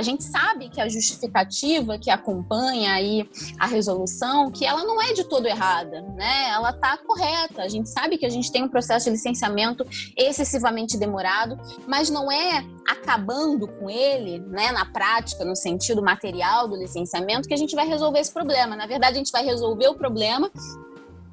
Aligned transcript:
a 0.00 0.02
gente 0.02 0.24
sabe 0.24 0.70
que 0.70 0.80
a 0.80 0.88
justificativa 0.88 1.98
que 1.98 2.08
acompanha 2.08 2.94
aí 2.94 3.28
a 3.58 3.66
resolução, 3.66 4.50
que 4.50 4.64
ela 4.64 4.82
não 4.82 5.00
é 5.00 5.12
de 5.12 5.24
todo 5.24 5.46
errada, 5.46 6.00
né? 6.00 6.48
Ela 6.48 6.70
está 6.70 6.96
correta. 6.96 7.62
A 7.62 7.68
gente 7.68 7.86
sabe 7.90 8.16
que 8.16 8.24
a 8.24 8.30
gente 8.30 8.50
tem 8.50 8.64
um 8.64 8.68
processo 8.68 9.04
de 9.04 9.10
licenciamento 9.10 9.86
excessivamente 10.16 10.96
demorado, 10.96 11.58
mas 11.86 12.08
não 12.08 12.32
é 12.32 12.64
acabando 12.88 13.68
com 13.68 13.90
ele, 13.90 14.38
né, 14.38 14.72
na 14.72 14.86
prática, 14.86 15.44
no 15.44 15.54
sentido 15.54 16.02
material 16.02 16.66
do 16.66 16.76
licenciamento, 16.76 17.46
que 17.46 17.54
a 17.54 17.58
gente 17.58 17.76
vai 17.76 17.86
resolver 17.86 18.20
esse 18.20 18.32
problema. 18.32 18.74
Na 18.74 18.86
verdade, 18.86 19.16
a 19.16 19.18
gente 19.18 19.30
vai 19.30 19.44
resolver 19.44 19.88
o 19.88 19.94
problema 19.94 20.50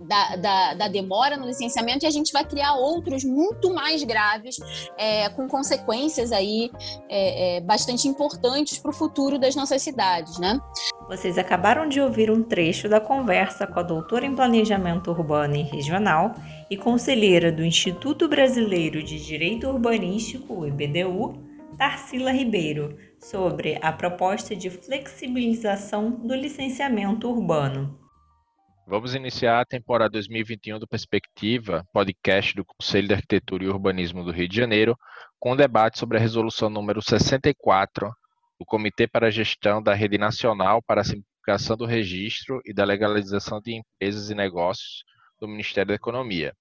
da, 0.08 0.36
da, 0.36 0.74
da, 0.74 0.88
demora 0.88 1.36
no 1.38 1.46
licenciamento 1.46 2.06
e 2.06 2.08
a 2.08 2.12
gente 2.12 2.32
vai 2.32 2.46
criar 2.46 2.76
outros 2.76 3.24
muito 3.24 3.74
mais 3.74 4.04
graves, 4.04 4.58
é, 4.98 5.30
com 5.30 5.48
consequências 5.48 6.32
aí 6.32 6.72
é, 7.10 7.58
é, 7.58 7.62
bastante 7.62 8.08
importantes 8.08 8.80
para 8.80 8.92
o 8.92 8.94
futuro 8.94 9.38
das 9.38 9.56
nossas 9.56 9.82
cidades, 9.82 10.40
né? 10.40 10.60
Vocês 11.08 11.38
acabaram 11.38 11.88
de 11.88 12.00
ouvir 12.00 12.32
um 12.32 12.42
trecho 12.42 12.88
da 12.88 13.00
conversa 13.00 13.68
com 13.68 13.80
a 13.80 13.84
doutora 13.84 14.26
em 14.26 14.36
Planejamento 14.36 15.12
Urbano 15.12 15.56
e 15.56 15.62
Regional 15.62 16.34
e 16.70 16.78
conselheira 16.78 17.52
do 17.52 17.64
Instituto 17.64 18.28
Brasileiro 18.28 19.04
de 19.04 19.24
Direito 19.24 19.68
Urbanístico, 19.68 20.54
o 20.54 20.68
IBDU, 20.68 21.44
Tarsila 21.78 22.32
Ribeiro, 22.32 22.98
sobre 23.20 23.78
a 23.82 23.92
proposta 23.92 24.56
de 24.56 24.70
flexibilização 24.70 26.12
do 26.12 26.34
licenciamento 26.34 27.30
urbano. 27.30 28.06
Vamos 28.90 29.14
iniciar 29.14 29.60
a 29.60 29.66
temporada 29.66 30.12
2021 30.12 30.80
do 30.80 30.88
Perspectiva, 30.88 31.86
podcast 31.92 32.56
do 32.56 32.64
Conselho 32.64 33.10
de 33.10 33.16
Arquitetura 33.16 33.66
e 33.66 33.68
Urbanismo 33.68 34.24
do 34.24 34.32
Rio 34.32 34.48
de 34.48 34.56
Janeiro, 34.56 34.98
com 35.38 35.52
um 35.52 35.56
debate 35.58 36.00
sobre 36.00 36.18
a 36.18 36.22
resolução 36.22 36.70
número 36.70 37.02
64 37.02 38.10
do 38.58 38.66
Comitê 38.66 39.06
para 39.06 39.28
a 39.28 39.30
Gestão 39.30 39.84
da 39.84 39.94
Rede 39.94 40.18
Nacional 40.18 40.82
para 40.82 41.02
a 41.02 41.04
Simplificação 41.04 41.76
do 41.76 41.86
Registro 41.86 42.62
e 42.64 42.74
da 42.74 42.86
Legalização 42.86 43.60
de 43.60 43.76
Empresas 43.76 44.30
e 44.30 44.36
Negócios 44.36 45.04
do 45.38 45.50
Ministério 45.50 45.90
da 45.90 45.96
Economia. 45.96 46.54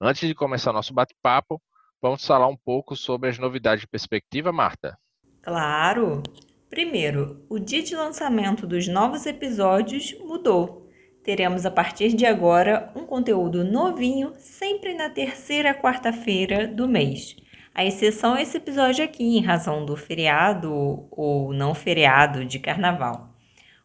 Antes 0.00 0.28
de 0.28 0.36
começar 0.36 0.72
nosso 0.72 0.94
bate-papo, 0.94 1.60
vamos 2.00 2.24
falar 2.24 2.46
um 2.46 2.56
pouco 2.56 2.94
sobre 2.94 3.28
as 3.28 3.36
novidades 3.40 3.80
de 3.80 3.88
perspectiva, 3.88 4.52
Marta. 4.52 4.96
Claro! 5.42 6.22
Primeiro, 6.70 7.44
o 7.50 7.58
dia 7.58 7.82
de 7.82 7.96
lançamento 7.96 8.64
dos 8.64 8.86
novos 8.86 9.26
episódios 9.26 10.16
mudou 10.20 10.81
Teremos 11.22 11.64
a 11.64 11.70
partir 11.70 12.14
de 12.14 12.26
agora 12.26 12.90
um 12.96 13.06
conteúdo 13.06 13.62
novinho 13.62 14.32
sempre 14.38 14.92
na 14.92 15.08
terceira 15.08 15.72
quarta-feira 15.72 16.66
do 16.66 16.88
mês. 16.88 17.36
A 17.72 17.84
exceção 17.84 18.34
é 18.34 18.42
esse 18.42 18.56
episódio 18.56 19.04
aqui, 19.04 19.38
em 19.38 19.40
razão 19.40 19.86
do 19.86 19.96
feriado 19.96 21.06
ou 21.12 21.52
não 21.54 21.74
feriado 21.74 22.44
de 22.44 22.58
carnaval. 22.58 23.30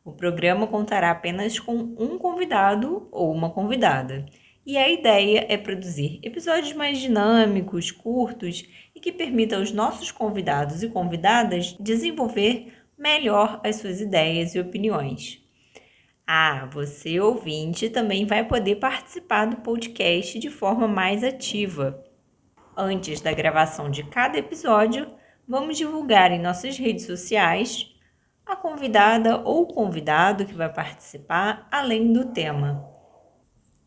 O 0.04 0.12
programa 0.12 0.66
contará 0.66 1.12
apenas 1.12 1.60
com 1.60 1.76
um 1.76 2.18
convidado 2.18 3.08
ou 3.12 3.32
uma 3.32 3.52
convidada. 3.52 4.26
E 4.66 4.76
a 4.76 4.90
ideia 4.90 5.46
é 5.48 5.58
produzir 5.58 6.20
episódios 6.24 6.74
mais 6.74 6.98
dinâmicos, 6.98 7.92
curtos 7.92 8.66
e 8.96 9.00
que 9.00 9.12
permitam 9.12 9.60
aos 9.60 9.72
nossos 9.72 10.12
convidados 10.12 10.82
e 10.82 10.90
convidadas 10.90 11.78
desenvolver 11.80 12.74
melhor 12.98 13.62
as 13.64 13.76
suas 13.76 14.02
ideias 14.02 14.56
e 14.56 14.60
opiniões. 14.60 15.47
Ah, 16.30 16.68
você 16.70 17.22
ouvinte 17.22 17.90
também 17.90 18.26
vai 18.26 18.46
poder 18.46 18.76
participar 18.76 19.46
do 19.46 19.62
podcast 19.62 20.38
de 20.38 20.50
forma 20.50 20.86
mais 20.86 21.24
ativa. 21.24 22.04
Antes 22.76 23.22
da 23.22 23.32
gravação 23.32 23.90
de 23.90 24.04
cada 24.04 24.38
episódio, 24.38 25.08
vamos 25.48 25.78
divulgar 25.78 26.34
em 26.34 26.42
nossas 26.42 26.78
redes 26.78 27.06
sociais 27.06 27.96
a 28.46 28.58
convidada 28.58 29.38
ou 29.38 29.68
convidado 29.68 30.46
que 30.46 30.54
vai 30.54 30.72
participar, 30.72 31.66
além 31.72 32.12
do 32.12 32.26
tema. 32.26 32.86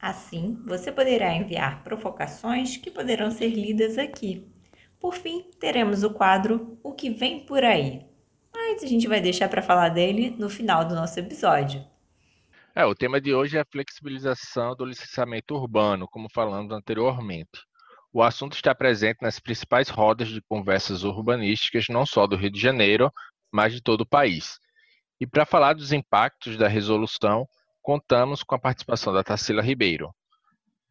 Assim, 0.00 0.58
você 0.66 0.90
poderá 0.90 1.34
enviar 1.34 1.84
provocações 1.84 2.78
que 2.78 2.90
poderão 2.90 3.30
ser 3.30 3.48
lidas 3.48 3.98
aqui. 3.98 4.50
Por 4.98 5.14
fim, 5.14 5.44
teremos 5.60 6.02
o 6.02 6.10
quadro 6.14 6.78
O 6.82 6.94
que 6.94 7.10
vem 7.10 7.40
por 7.40 7.62
aí. 7.62 8.06
Mas 8.50 8.82
a 8.82 8.86
gente 8.86 9.06
vai 9.06 9.20
deixar 9.20 9.50
para 9.50 9.60
falar 9.60 9.90
dele 9.90 10.34
no 10.38 10.48
final 10.48 10.86
do 10.86 10.94
nosso 10.94 11.20
episódio. 11.20 11.89
É, 12.75 12.84
o 12.84 12.94
tema 12.94 13.20
de 13.20 13.34
hoje 13.34 13.56
é 13.56 13.60
a 13.60 13.66
flexibilização 13.70 14.76
do 14.76 14.84
licenciamento 14.84 15.56
urbano, 15.56 16.06
como 16.06 16.28
falamos 16.32 16.72
anteriormente. 16.72 17.66
O 18.12 18.22
assunto 18.22 18.54
está 18.54 18.72
presente 18.72 19.19
nas 19.22 19.41
principais 19.41 19.88
rodas 19.88 20.28
de 20.28 20.41
conversas 20.42 21.03
urbanísticas, 21.03 21.86
não 21.88 22.06
só 22.06 22.28
do 22.28 22.36
Rio 22.36 22.50
de 22.50 22.60
Janeiro, 22.60 23.12
mas 23.53 23.72
de 23.72 23.82
todo 23.82 24.03
o 24.03 24.09
país. 24.09 24.59
E 25.20 25.26
para 25.26 25.44
falar 25.44 25.75
dos 25.75 25.92
impactos 25.92 26.56
da 26.56 26.69
resolução, 26.69 27.44
contamos 27.82 28.44
com 28.44 28.54
a 28.54 28.59
participação 28.59 29.12
da 29.12 29.25
Tarsila 29.25 29.62
Ribeiro. 29.62 30.14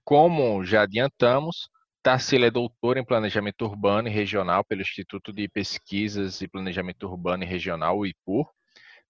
Como 0.03 0.63
já 0.65 0.81
adiantamos, 0.81 1.69
Tarsila 2.03 2.47
é 2.47 2.51
doutora 2.51 2.99
em 2.99 3.05
Planejamento 3.05 3.65
Urbano 3.65 4.09
e 4.09 4.11
Regional 4.11 4.65
pelo 4.65 4.81
Instituto 4.81 5.31
de 5.31 5.47
Pesquisas 5.47 6.41
e 6.41 6.47
Planejamento 6.47 7.07
Urbano 7.07 7.43
e 7.43 7.47
Regional, 7.47 7.97
o 7.97 8.05
IPUR, 8.05 8.45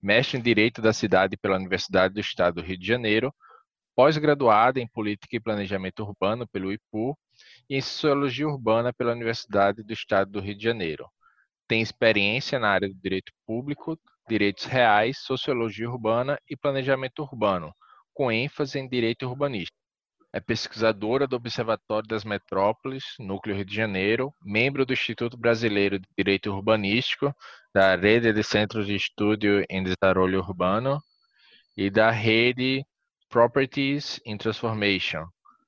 mestre 0.01 0.37
em 0.37 0.41
Direito 0.41 0.81
da 0.81 0.93
Cidade 0.93 1.37
pela 1.37 1.55
Universidade 1.55 2.13
do 2.13 2.19
Estado 2.19 2.55
do 2.55 2.61
Rio 2.61 2.77
de 2.77 2.87
Janeiro, 2.87 3.33
pós-graduada 3.95 4.79
em 4.79 4.87
Política 4.87 5.35
e 5.35 5.39
Planejamento 5.39 6.03
Urbano 6.03 6.47
pelo 6.47 6.71
IPU 6.71 7.17
e 7.69 7.75
em 7.75 7.81
Sociologia 7.81 8.47
Urbana 8.47 8.93
pela 8.93 9.11
Universidade 9.11 9.83
do 9.83 9.91
Estado 9.91 10.31
do 10.31 10.39
Rio 10.39 10.55
de 10.55 10.63
Janeiro. 10.63 11.05
Tem 11.67 11.81
experiência 11.81 12.57
na 12.57 12.69
área 12.69 12.87
do 12.87 12.95
direito 12.95 13.31
público, 13.45 13.99
direitos 14.27 14.65
reais, 14.65 15.19
sociologia 15.19 15.89
urbana 15.89 16.39
e 16.49 16.55
planejamento 16.55 17.21
urbano, 17.21 17.73
com 18.13 18.31
ênfase 18.31 18.79
em 18.79 18.87
direito 18.87 19.27
urbanístico. 19.27 19.77
É 20.31 20.39
pesquisadora 20.39 21.25
do 21.25 21.35
Observatório 21.35 22.07
das 22.07 22.23
Metrópoles, 22.23 23.03
Núcleo 23.17 23.55
Rio 23.55 23.65
de 23.65 23.75
Janeiro, 23.75 24.31
membro 24.43 24.85
do 24.85 24.93
Instituto 24.93 25.35
Brasileiro 25.35 25.97
de 25.97 26.07
Direito 26.15 26.51
Urbanístico, 26.51 27.33
da 27.73 27.95
Rede 27.95 28.31
de 28.31 28.43
Centros 28.43 28.85
de 28.85 28.95
Estudo 28.95 29.65
em 29.67 29.83
Desenvolvimento 29.83 30.47
Urbano 30.47 31.01
e 31.75 31.89
da 31.89 32.11
Rede 32.11 32.85
Properties 33.27 34.21
in 34.23 34.37
Transformation, 34.37 35.25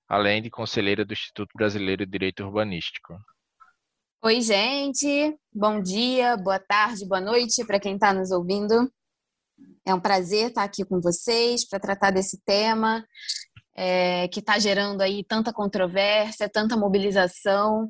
além 0.08 0.44
de 0.44 0.52
conselheira 0.52 1.04
do 1.04 1.14
Instituto 1.14 1.50
Brasileiro 1.56 2.06
de 2.06 2.12
Direito 2.12 2.44
Urbanístico. 2.44 3.18
Oi, 4.24 4.42
gente. 4.42 5.36
Bom 5.52 5.82
dia, 5.82 6.38
boa 6.38 6.60
tarde, 6.60 7.08
boa 7.08 7.20
noite 7.20 7.66
para 7.66 7.80
quem 7.80 7.96
está 7.96 8.14
nos 8.14 8.30
ouvindo. 8.30 8.92
É 9.84 9.96
um 9.96 10.00
prazer 10.00 10.50
estar 10.50 10.64
aqui 10.64 10.86
com 10.86 11.02
vocês 11.02 11.68
para 11.68 11.80
tratar 11.80 12.12
desse 12.12 12.40
tema 12.46 13.04
é, 13.76 14.28
que 14.28 14.40
está 14.40 14.60
gerando 14.60 15.02
aí 15.02 15.24
tanta 15.24 15.54
controvérsia, 15.54 16.50
tanta 16.50 16.78
mobilização 16.78 17.90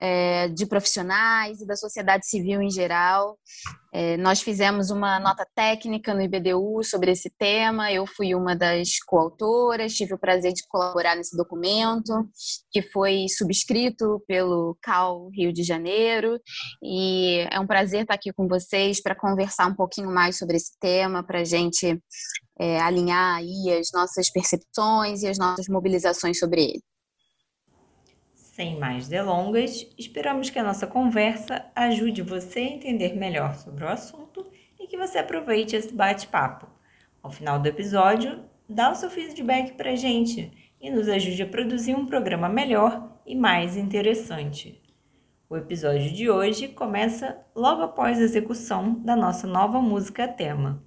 é, 0.00 0.48
de 0.48 0.66
profissionais 0.66 1.60
e 1.60 1.66
da 1.66 1.76
sociedade 1.76 2.26
civil 2.26 2.62
em 2.62 2.70
geral. 2.70 3.38
É, 3.92 4.16
nós 4.18 4.40
fizemos 4.40 4.90
uma 4.90 5.18
nota 5.18 5.46
técnica 5.54 6.12
no 6.12 6.20
IBDU 6.20 6.82
sobre 6.84 7.10
esse 7.10 7.30
tema, 7.30 7.90
eu 7.90 8.06
fui 8.06 8.34
uma 8.34 8.54
das 8.54 8.98
coautoras, 9.06 9.94
tive 9.94 10.14
o 10.14 10.18
prazer 10.18 10.52
de 10.52 10.62
colaborar 10.68 11.16
nesse 11.16 11.36
documento, 11.36 12.28
que 12.70 12.82
foi 12.82 13.26
subscrito 13.28 14.22
pelo 14.26 14.76
CAL 14.82 15.30
Rio 15.30 15.52
de 15.52 15.62
Janeiro, 15.62 16.38
e 16.82 17.46
é 17.50 17.58
um 17.58 17.66
prazer 17.66 18.02
estar 18.02 18.14
aqui 18.14 18.32
com 18.32 18.46
vocês 18.46 19.02
para 19.02 19.14
conversar 19.14 19.66
um 19.66 19.74
pouquinho 19.74 20.10
mais 20.10 20.36
sobre 20.36 20.56
esse 20.56 20.78
tema, 20.78 21.22
para 21.22 21.40
a 21.40 21.44
gente 21.44 21.98
é, 22.58 22.80
alinhar 22.80 23.36
aí 23.36 23.72
as 23.78 23.90
nossas 23.92 24.30
percepções 24.30 25.22
e 25.22 25.28
as 25.28 25.38
nossas 25.38 25.66
mobilizações 25.68 26.38
sobre 26.38 26.62
ele. 26.62 26.82
Sem 28.58 28.76
mais 28.76 29.06
delongas, 29.06 29.86
esperamos 29.96 30.50
que 30.50 30.58
a 30.58 30.64
nossa 30.64 30.84
conversa 30.84 31.64
ajude 31.76 32.22
você 32.22 32.58
a 32.58 32.64
entender 32.64 33.14
melhor 33.14 33.54
sobre 33.54 33.84
o 33.84 33.88
assunto 33.88 34.44
e 34.80 34.88
que 34.88 34.96
você 34.96 35.18
aproveite 35.18 35.76
esse 35.76 35.94
bate-papo. 35.94 36.66
Ao 37.22 37.30
final 37.30 37.60
do 37.60 37.68
episódio, 37.68 38.40
dá 38.68 38.90
o 38.90 38.96
seu 38.96 39.08
feedback 39.10 39.74
para 39.74 39.94
gente 39.94 40.74
e 40.80 40.90
nos 40.90 41.08
ajude 41.08 41.40
a 41.40 41.46
produzir 41.46 41.94
um 41.94 42.04
programa 42.04 42.48
melhor 42.48 43.20
e 43.24 43.36
mais 43.36 43.76
interessante. 43.76 44.82
O 45.48 45.56
episódio 45.56 46.12
de 46.12 46.28
hoje 46.28 46.66
começa 46.66 47.38
logo 47.54 47.82
após 47.82 48.18
a 48.18 48.22
execução 48.22 48.92
da 49.04 49.14
nossa 49.14 49.46
nova 49.46 49.80
música 49.80 50.26
tema. 50.26 50.82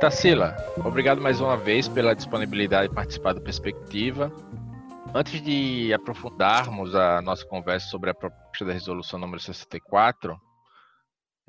Tarsila, 0.00 0.56
obrigado 0.78 1.20
mais 1.20 1.42
uma 1.42 1.58
vez 1.58 1.86
pela 1.86 2.14
disponibilidade 2.14 2.88
de 2.88 2.94
participar 2.94 3.34
do 3.34 3.42
Perspectiva. 3.42 4.32
Antes 5.14 5.42
de 5.42 5.92
aprofundarmos 5.92 6.94
a 6.94 7.20
nossa 7.20 7.44
conversa 7.44 7.86
sobre 7.88 8.08
a 8.08 8.14
proposta 8.14 8.64
da 8.64 8.72
resolução 8.72 9.18
número 9.18 9.38
64, 9.38 10.40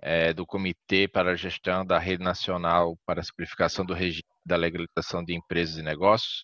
é, 0.01 0.33
do 0.33 0.45
Comitê 0.45 1.07
para 1.07 1.31
a 1.31 1.36
Gestão 1.36 1.86
da 1.86 1.98
Rede 1.98 2.25
Nacional 2.25 2.98
para 3.06 3.21
a 3.21 3.24
Simplificação 3.24 3.86
do 3.86 3.94
Regime 3.94 4.25
da 4.45 4.57
Legalização 4.57 5.24
de 5.24 5.33
Empresas 5.33 5.77
e 5.77 5.81
Negócios. 5.81 6.44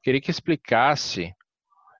Queria 0.00 0.20
que 0.20 0.30
explicasse 0.30 1.34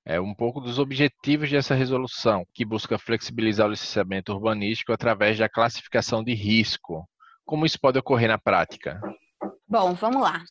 é, 0.07 0.21
um 0.21 0.37
pouco 0.37 0.61
dos 0.61 0.79
objetivos 0.79 1.51
dessa 1.51 1.75
resolução, 1.75 2.47
que 2.55 2.65
busca 2.65 2.97
flexibilizar 2.97 3.67
o 3.67 3.71
licenciamento 3.71 4.33
urbanístico 4.33 4.93
através 4.93 5.37
da 5.37 5.49
classificação 5.49 6.23
de 6.23 6.33
risco. 6.33 7.09
Como 7.45 7.67
isso 7.67 7.81
pode 7.81 7.99
ocorrer 7.99 8.29
na 8.29 8.39
prática? 8.39 9.01
Bom, 9.71 9.95
vamos 9.95 10.23
lá. 10.23 10.43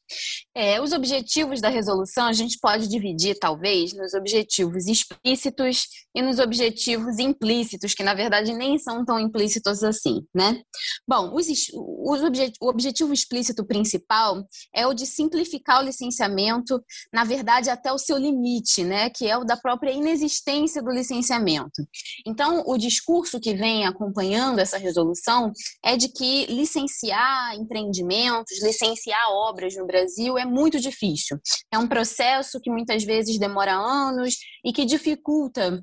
É, 0.56 0.80
os 0.80 0.92
objetivos 0.92 1.60
da 1.60 1.70
resolução 1.70 2.28
a 2.28 2.34
gente 2.34 2.60
pode 2.62 2.88
dividir, 2.88 3.36
talvez, 3.40 3.92
nos 3.94 4.14
objetivos 4.14 4.86
explícitos 4.86 5.88
e 6.16 6.22
nos 6.22 6.38
objetivos 6.38 7.18
implícitos, 7.18 7.96
que 7.96 8.04
na 8.04 8.14
verdade 8.14 8.54
nem 8.54 8.78
são 8.78 9.04
tão 9.04 9.20
implícitos 9.20 9.84
assim, 9.84 10.22
né? 10.34 10.62
Bom, 11.08 11.34
os, 11.34 11.48
os 11.74 12.22
objet, 12.22 12.54
o 12.62 12.70
objetivo 12.70 13.12
explícito 13.12 13.66
principal 13.66 14.46
é 14.74 14.86
o 14.86 14.94
de 14.94 15.08
simplificar 15.08 15.82
o 15.82 15.86
licenciamento, 15.86 16.80
na 17.12 17.24
verdade, 17.24 17.72
até 17.72 17.92
o 17.92 17.98
seu 17.98 18.18
limite, 18.18 18.84
né? 18.84 19.10
Que 19.10 19.28
é 19.28 19.36
o 19.36 19.44
da 19.44 19.58
própria 19.58 19.92
inexistência 19.92 20.82
do 20.82 20.92
licenciamento. 20.92 21.84
Então, 22.26 22.64
o 22.68 22.78
discurso 22.78 23.40
que 23.40 23.56
vem 23.56 23.88
acompanhando 23.88 24.60
essa 24.60 24.78
resolução 24.78 25.52
é 25.84 25.98
de 25.98 26.08
que 26.10 26.46
licenciar 26.46 27.56
empreendimentos, 27.56 28.62
licenciar 28.62 29.07
financiar 29.08 29.32
obras 29.32 29.76
no 29.76 29.88
Brasil 29.88 30.38
é 30.38 30.46
muito 30.46 30.80
difícil. 30.80 31.40
É 31.74 31.78
um 31.78 31.88
processo 31.88 32.60
que 32.60 32.70
muitas 32.70 33.04
vezes 33.04 33.40
demora 33.40 33.74
anos 33.74 34.36
e 34.64 34.74
que 34.74 34.86
dificulta 34.86 35.82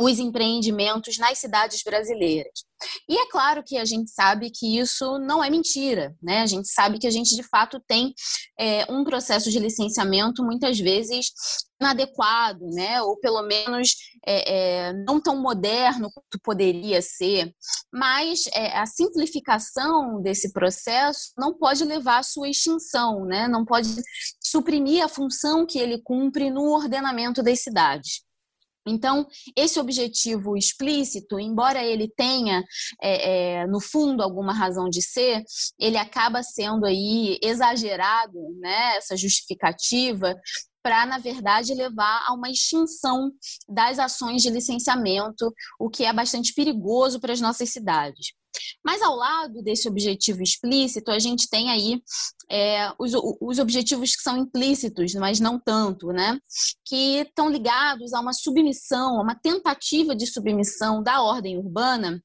os 0.00 0.18
empreendimentos 0.18 1.18
nas 1.18 1.38
cidades 1.38 1.82
brasileiras. 1.82 2.64
E 3.06 3.18
é 3.18 3.28
claro 3.30 3.62
que 3.62 3.76
a 3.76 3.84
gente 3.84 4.10
sabe 4.10 4.50
que 4.50 4.78
isso 4.78 5.18
não 5.18 5.44
é 5.44 5.50
mentira, 5.50 6.16
né? 6.22 6.40
A 6.40 6.46
gente 6.46 6.68
sabe 6.68 6.98
que 6.98 7.06
a 7.06 7.10
gente 7.10 7.36
de 7.36 7.42
fato 7.42 7.78
tem 7.86 8.14
é, 8.58 8.90
um 8.90 9.04
processo 9.04 9.50
de 9.50 9.58
licenciamento 9.58 10.42
muitas 10.42 10.78
vezes 10.80 11.32
inadequado, 11.78 12.64
né? 12.70 13.02
Ou 13.02 13.18
pelo 13.18 13.42
menos 13.42 13.94
é, 14.26 14.88
é, 14.88 14.92
não 15.06 15.20
tão 15.20 15.38
moderno 15.38 16.10
quanto 16.10 16.40
poderia 16.42 17.02
ser. 17.02 17.54
Mas 17.92 18.46
é, 18.54 18.78
a 18.78 18.86
simplificação 18.86 20.22
desse 20.22 20.50
processo 20.50 21.32
não 21.36 21.52
pode 21.52 21.84
levar 21.84 22.20
à 22.20 22.22
sua 22.22 22.48
extinção, 22.48 23.26
né? 23.26 23.46
Não 23.48 23.66
pode 23.66 23.88
suprimir 24.42 25.04
a 25.04 25.08
função 25.08 25.66
que 25.66 25.78
ele 25.78 26.00
cumpre 26.02 26.48
no 26.50 26.74
ordenamento 26.74 27.42
das 27.42 27.62
cidades. 27.62 28.29
Então, 28.86 29.26
esse 29.56 29.78
objetivo 29.78 30.56
explícito, 30.56 31.38
embora 31.38 31.84
ele 31.84 32.08
tenha, 32.08 32.64
é, 33.02 33.60
é, 33.60 33.66
no 33.66 33.80
fundo, 33.80 34.22
alguma 34.22 34.52
razão 34.52 34.88
de 34.88 35.02
ser, 35.02 35.42
ele 35.78 35.96
acaba 35.96 36.42
sendo 36.42 36.86
aí 36.86 37.38
exagerado, 37.42 38.38
né, 38.58 38.96
essa 38.96 39.16
justificativa, 39.16 40.34
para, 40.82 41.04
na 41.04 41.18
verdade, 41.18 41.74
levar 41.74 42.24
a 42.26 42.32
uma 42.32 42.50
extinção 42.50 43.30
das 43.68 43.98
ações 43.98 44.42
de 44.42 44.50
licenciamento, 44.50 45.52
o 45.78 45.90
que 45.90 46.04
é 46.04 46.12
bastante 46.12 46.54
perigoso 46.54 47.20
para 47.20 47.32
as 47.32 47.40
nossas 47.40 47.70
cidades. 47.70 48.32
Mas 48.84 49.02
ao 49.02 49.14
lado 49.16 49.62
desse 49.62 49.88
objetivo 49.88 50.42
explícito, 50.42 51.10
a 51.10 51.18
gente 51.18 51.48
tem 51.48 51.70
aí 51.70 52.02
é, 52.50 52.92
os, 52.98 53.12
os 53.40 53.58
objetivos 53.58 54.16
que 54.16 54.22
são 54.22 54.36
implícitos, 54.36 55.14
mas 55.14 55.40
não 55.40 55.58
tanto, 55.58 56.08
né? 56.08 56.38
Que 56.84 57.20
estão 57.20 57.50
ligados 57.50 58.12
a 58.12 58.20
uma 58.20 58.32
submissão, 58.32 59.18
a 59.18 59.22
uma 59.22 59.34
tentativa 59.34 60.14
de 60.14 60.26
submissão 60.26 61.02
da 61.02 61.22
ordem 61.22 61.58
urbana 61.58 62.22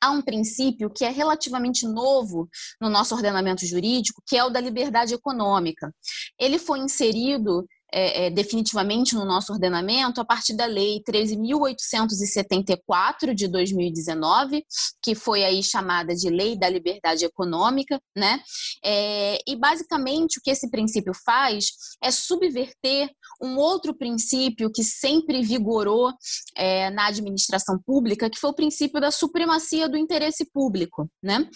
há 0.00 0.10
um 0.10 0.22
princípio 0.22 0.90
que 0.90 1.04
é 1.04 1.10
relativamente 1.10 1.86
novo 1.86 2.48
no 2.80 2.88
nosso 2.88 3.14
ordenamento 3.14 3.66
jurídico, 3.66 4.22
que 4.26 4.36
é 4.36 4.44
o 4.44 4.50
da 4.50 4.60
liberdade 4.60 5.14
econômica. 5.14 5.92
Ele 6.38 6.58
foi 6.58 6.78
inserido 6.78 7.66
é, 7.92 8.26
é, 8.26 8.30
definitivamente 8.30 9.14
no 9.14 9.24
nosso 9.24 9.52
ordenamento 9.52 10.20
a 10.20 10.24
partir 10.24 10.54
da 10.54 10.66
Lei 10.66 11.00
13.874 11.08 13.32
de 13.34 13.46
2019, 13.48 14.64
que 15.02 15.14
foi 15.14 15.44
aí 15.44 15.62
chamada 15.62 16.14
de 16.14 16.28
Lei 16.28 16.58
da 16.58 16.68
Liberdade 16.68 17.24
Econômica, 17.24 17.98
né? 18.16 18.40
É, 18.84 19.38
e 19.46 19.56
basicamente 19.56 20.38
o 20.38 20.42
que 20.42 20.50
esse 20.50 20.68
princípio 20.70 21.12
faz 21.24 21.70
é 22.02 22.10
subverter 22.10 23.10
um 23.42 23.56
outro 23.56 23.94
princípio 23.94 24.70
que 24.72 24.84
sempre 24.84 25.42
vigorou 25.42 26.12
é, 26.56 26.90
na 26.90 27.06
administração 27.06 27.78
pública, 27.84 28.28
que 28.28 28.38
foi 28.38 28.50
o 28.50 28.54
princípio 28.54 29.00
da 29.00 29.10
supremacia 29.10 29.88
do 29.88 29.96
interesse 29.96 30.44
público, 30.52 31.08
né? 31.22 31.48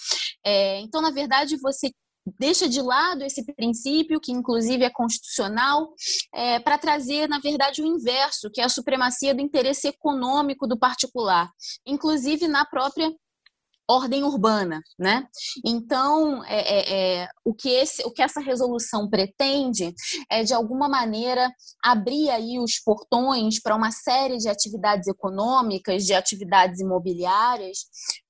É, 0.44 0.80
então, 0.80 1.02
na 1.02 1.10
verdade, 1.10 1.56
você 1.56 1.90
deixa 2.38 2.68
de 2.68 2.80
lado 2.80 3.24
esse 3.24 3.44
princípio, 3.54 4.20
que 4.20 4.32
inclusive 4.32 4.84
é 4.84 4.90
constitucional, 4.90 5.92
é, 6.34 6.60
para 6.60 6.78
trazer, 6.78 7.28
na 7.28 7.38
verdade, 7.38 7.82
o 7.82 7.86
inverso, 7.86 8.50
que 8.50 8.60
é 8.60 8.64
a 8.64 8.68
supremacia 8.68 9.34
do 9.34 9.40
interesse 9.40 9.88
econômico 9.88 10.66
do 10.66 10.78
particular, 10.78 11.50
inclusive 11.86 12.46
na 12.48 12.64
própria 12.64 13.10
ordem 13.88 14.22
urbana, 14.22 14.80
né? 14.98 15.26
Então, 15.64 16.44
é, 16.44 16.60
é, 16.60 17.22
é, 17.22 17.28
o, 17.44 17.52
que 17.52 17.68
esse, 17.68 18.02
o 18.04 18.10
que 18.10 18.22
essa 18.22 18.40
resolução 18.40 19.08
pretende 19.08 19.92
é, 20.30 20.42
de 20.42 20.54
alguma 20.54 20.88
maneira, 20.88 21.50
abrir 21.84 22.30
aí 22.30 22.58
os 22.58 22.78
portões 22.78 23.60
para 23.60 23.76
uma 23.76 23.90
série 23.90 24.38
de 24.38 24.48
atividades 24.48 25.08
econômicas, 25.08 26.04
de 26.04 26.14
atividades 26.14 26.80
imobiliárias, 26.80 27.78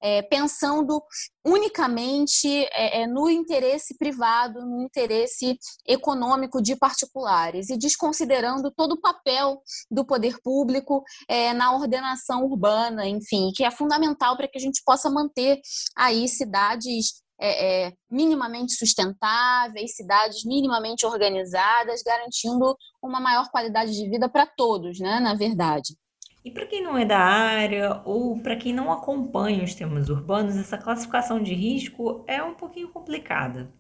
é, 0.02 0.22
pensando 0.22 1.02
unicamente 1.44 2.48
é, 2.72 3.02
é, 3.02 3.06
no 3.06 3.28
interesse 3.28 3.96
privado, 3.96 4.64
no 4.64 4.82
interesse 4.82 5.58
econômico 5.86 6.62
de 6.62 6.76
particulares 6.76 7.68
e 7.68 7.76
desconsiderando 7.76 8.70
todo 8.70 8.92
o 8.92 9.00
papel 9.00 9.60
do 9.90 10.04
poder 10.04 10.40
público 10.42 11.02
é, 11.28 11.52
na 11.52 11.74
ordenação 11.74 12.44
urbana, 12.44 13.06
enfim, 13.06 13.50
que 13.54 13.64
é 13.64 13.70
fundamental 13.70 14.36
para 14.36 14.48
que 14.48 14.58
a 14.58 14.60
gente 14.60 14.82
possa 14.84 15.10
manter 15.10 15.60
aí 15.96 16.28
cidades 16.28 17.22
é, 17.40 17.86
é, 17.86 17.92
minimamente 18.08 18.74
sustentáveis, 18.74 19.96
cidades 19.96 20.44
minimamente 20.44 21.04
organizadas, 21.04 22.00
garantindo 22.02 22.76
uma 23.02 23.18
maior 23.20 23.50
qualidade 23.50 23.92
de 23.92 24.08
vida 24.08 24.28
para 24.28 24.46
todos, 24.46 25.00
né, 25.00 25.18
na 25.18 25.34
verdade. 25.34 25.96
E 26.44 26.50
para 26.50 26.66
quem 26.66 26.82
não 26.82 26.98
é 26.98 27.04
da 27.04 27.18
área 27.18 28.00
ou 28.04 28.40
para 28.40 28.56
quem 28.56 28.72
não 28.72 28.90
acompanha 28.90 29.62
os 29.62 29.74
temas 29.74 30.08
urbanos, 30.08 30.56
essa 30.56 30.76
classificação 30.76 31.40
de 31.40 31.54
risco 31.54 32.24
é 32.26 32.42
um 32.42 32.54
pouquinho 32.54 32.88
complicada. 32.88 33.72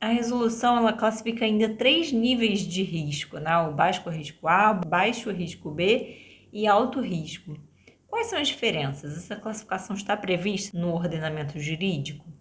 A 0.00 0.08
resolução 0.08 0.76
ela 0.76 0.92
classifica 0.92 1.44
ainda 1.44 1.68
três 1.76 2.10
níveis 2.10 2.60
de 2.60 2.82
risco, 2.82 3.38
né? 3.38 3.56
o 3.58 3.72
baixo 3.72 4.08
risco 4.10 4.48
A, 4.48 4.74
baixo 4.74 5.30
risco 5.30 5.70
B 5.70 6.46
e 6.52 6.66
alto 6.66 7.00
risco. 7.00 7.56
Quais 8.08 8.26
são 8.26 8.38
as 8.40 8.48
diferenças? 8.48 9.16
Essa 9.16 9.36
classificação 9.36 9.94
está 9.94 10.16
prevista 10.16 10.76
no 10.76 10.92
ordenamento 10.92 11.58
jurídico? 11.60 12.33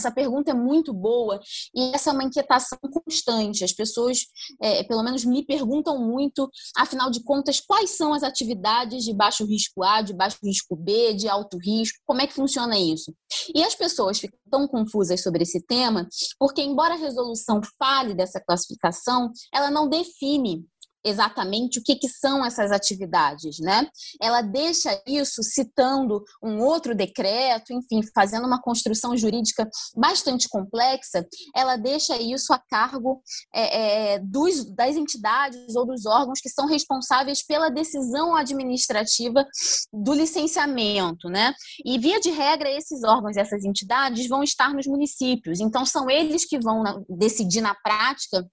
Essa 0.00 0.10
pergunta 0.10 0.50
é 0.50 0.54
muito 0.54 0.94
boa 0.94 1.38
e 1.74 1.94
essa 1.94 2.08
é 2.08 2.12
uma 2.14 2.24
inquietação 2.24 2.78
constante. 3.04 3.62
As 3.62 3.72
pessoas, 3.72 4.24
é, 4.60 4.82
pelo 4.82 5.02
menos, 5.02 5.26
me 5.26 5.44
perguntam 5.44 5.98
muito, 5.98 6.50
afinal 6.74 7.10
de 7.10 7.22
contas, 7.22 7.60
quais 7.60 7.90
são 7.90 8.14
as 8.14 8.22
atividades 8.22 9.04
de 9.04 9.12
baixo 9.12 9.44
risco 9.44 9.84
A, 9.84 10.00
de 10.00 10.14
baixo 10.14 10.38
risco 10.42 10.74
B, 10.74 11.12
de 11.12 11.28
alto 11.28 11.58
risco, 11.58 11.98
como 12.06 12.22
é 12.22 12.26
que 12.26 12.32
funciona 12.32 12.78
isso? 12.78 13.14
E 13.54 13.62
as 13.62 13.74
pessoas 13.74 14.18
ficam 14.18 14.38
tão 14.50 14.66
confusas 14.66 15.22
sobre 15.22 15.42
esse 15.42 15.60
tema, 15.66 16.08
porque, 16.38 16.62
embora 16.62 16.94
a 16.94 16.98
resolução 16.98 17.60
fale 17.78 18.14
dessa 18.14 18.40
classificação, 18.40 19.30
ela 19.52 19.70
não 19.70 19.86
define 19.86 20.64
exatamente 21.04 21.78
o 21.78 21.82
que, 21.82 21.96
que 21.96 22.08
são 22.08 22.44
essas 22.44 22.70
atividades, 22.70 23.58
né? 23.58 23.88
Ela 24.20 24.42
deixa 24.42 25.00
isso 25.06 25.42
citando 25.42 26.22
um 26.42 26.60
outro 26.60 26.94
decreto, 26.94 27.72
enfim, 27.72 28.00
fazendo 28.14 28.46
uma 28.46 28.60
construção 28.60 29.16
jurídica 29.16 29.68
bastante 29.96 30.48
complexa, 30.48 31.26
ela 31.54 31.76
deixa 31.76 32.16
isso 32.16 32.52
a 32.52 32.58
cargo 32.58 33.22
é, 33.54 34.14
é, 34.14 34.18
dos, 34.18 34.64
das 34.74 34.96
entidades 34.96 35.74
ou 35.74 35.86
dos 35.86 36.06
órgãos 36.06 36.40
que 36.40 36.50
são 36.50 36.66
responsáveis 36.66 37.44
pela 37.44 37.70
decisão 37.70 38.34
administrativa 38.34 39.46
do 39.92 40.12
licenciamento, 40.12 41.28
né? 41.28 41.54
E 41.84 41.98
via 41.98 42.20
de 42.20 42.30
regra, 42.30 42.70
esses 42.70 43.02
órgãos, 43.04 43.36
essas 43.36 43.64
entidades 43.64 44.28
vão 44.28 44.42
estar 44.42 44.74
nos 44.74 44.86
municípios, 44.86 45.60
então 45.60 45.84
são 45.86 46.10
eles 46.10 46.44
que 46.44 46.58
vão 46.58 47.04
decidir 47.08 47.60
na 47.60 47.74
prática 47.74 48.46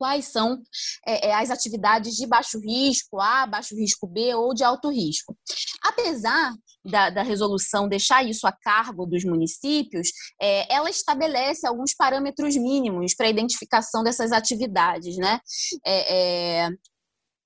quais 0.00 0.28
são 0.28 0.62
é, 1.06 1.28
é, 1.28 1.34
as 1.34 1.50
atividades 1.50 2.14
de 2.14 2.26
baixo 2.26 2.58
risco 2.58 3.20
A, 3.20 3.46
baixo 3.46 3.76
risco 3.76 4.06
B 4.06 4.34
ou 4.34 4.54
de 4.54 4.64
alto 4.64 4.88
risco. 4.88 5.36
Apesar 5.82 6.54
da, 6.82 7.10
da 7.10 7.22
resolução 7.22 7.86
deixar 7.86 8.24
isso 8.24 8.46
a 8.46 8.52
cargo 8.52 9.04
dos 9.04 9.24
municípios, 9.24 10.08
é, 10.40 10.74
ela 10.74 10.88
estabelece 10.88 11.66
alguns 11.66 11.94
parâmetros 11.94 12.56
mínimos 12.56 13.14
para 13.14 13.26
a 13.26 13.30
identificação 13.30 14.02
dessas 14.02 14.32
atividades, 14.32 15.18
né? 15.18 15.38
É, 15.84 16.62
é 16.64 16.68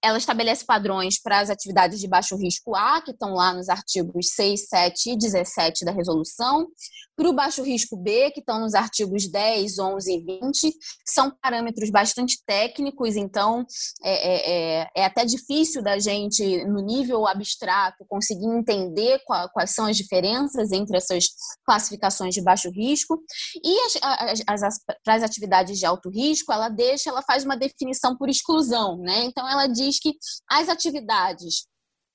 ela 0.05 0.19
estabelece 0.19 0.67
padrões 0.67 1.21
para 1.21 1.41
as 1.41 1.49
atividades 1.49 1.99
de 1.99 2.07
baixo 2.07 2.37
risco 2.37 2.77
A, 2.77 3.01
que 3.01 3.11
estão 3.11 3.33
lá 3.33 3.55
nos 3.55 3.71
artigos 3.71 4.29
6, 4.35 4.69
7 4.69 5.13
e 5.13 5.17
17 5.17 5.85
da 5.85 5.93
resolução, 5.93 6.69
para 7.17 7.29
o 7.29 7.33
baixo 7.33 7.63
risco 7.63 7.97
B, 7.97 8.31
que 8.33 8.41
estão 8.41 8.61
nos 8.61 8.75
artigos 8.75 9.31
10, 9.31 9.79
11 9.79 10.13
e 10.13 10.25
20. 10.25 10.77
São 11.07 11.33
parâmetros 11.41 11.91
bastante 11.91 12.39
técnicos, 12.45 13.17
então 13.17 13.65
é, 14.03 14.13
é, 14.13 14.81
é, 14.83 14.89
é 14.97 15.05
até 15.05 15.25
difícil 15.25 15.83
da 15.83 15.99
gente, 15.99 16.65
no 16.67 16.81
nível 16.85 17.27
abstrato, 17.27 18.05
conseguir 18.09 18.47
entender 18.47 19.21
qual, 19.25 19.49
quais 19.51 19.71
são 19.71 19.87
as 19.87 19.97
diferenças 19.97 20.73
entre 20.73 20.97
essas 20.97 21.25
classificações 21.65 22.35
de 22.35 22.43
baixo 22.43 22.69
risco. 22.71 23.19
E 23.65 23.81
as, 23.81 24.63
as, 24.63 24.79
para 25.05 25.15
as 25.15 25.23
atividades 25.23 25.79
de 25.79 25.87
alto 25.87 26.11
risco, 26.11 26.53
ela 26.53 26.69
deixa, 26.69 27.11
ela 27.11 27.23
faz 27.23 27.45
uma 27.45 27.57
definição 27.57 28.17
por 28.17 28.29
exclusão, 28.29 28.99
né? 28.99 29.25
Então 29.25 29.49
ela 29.49 29.67
diz 29.67 29.94
que 29.99 30.15
as 30.51 30.69
atividades 30.69 31.67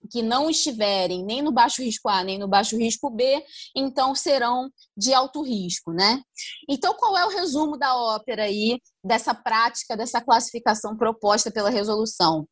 que 0.10 0.22
não 0.22 0.50
estiverem 0.50 1.26
nem 1.26 1.42
no 1.42 1.52
baixo 1.52 1.82
risco 1.82 2.08
A 2.08 2.24
nem 2.24 2.38
no 2.38 2.48
baixo 2.48 2.78
risco 2.78 3.10
B, 3.10 3.44
então 3.76 4.16
serão 4.16 4.72
de 4.96 5.14
alto 5.14 5.42
risco, 5.42 5.92
né? 5.92 6.22
Então, 6.70 6.94
qual 6.94 7.18
é 7.18 7.26
o 7.26 7.30
resumo 7.30 7.78
da 7.78 7.96
ópera 7.96 8.44
aí, 8.44 8.80
dessa 9.04 9.34
prática, 9.34 9.98
dessa 9.98 10.22
classificação 10.22 10.96
proposta 10.96 11.52
pela 11.52 11.70
resolução? 11.70 12.48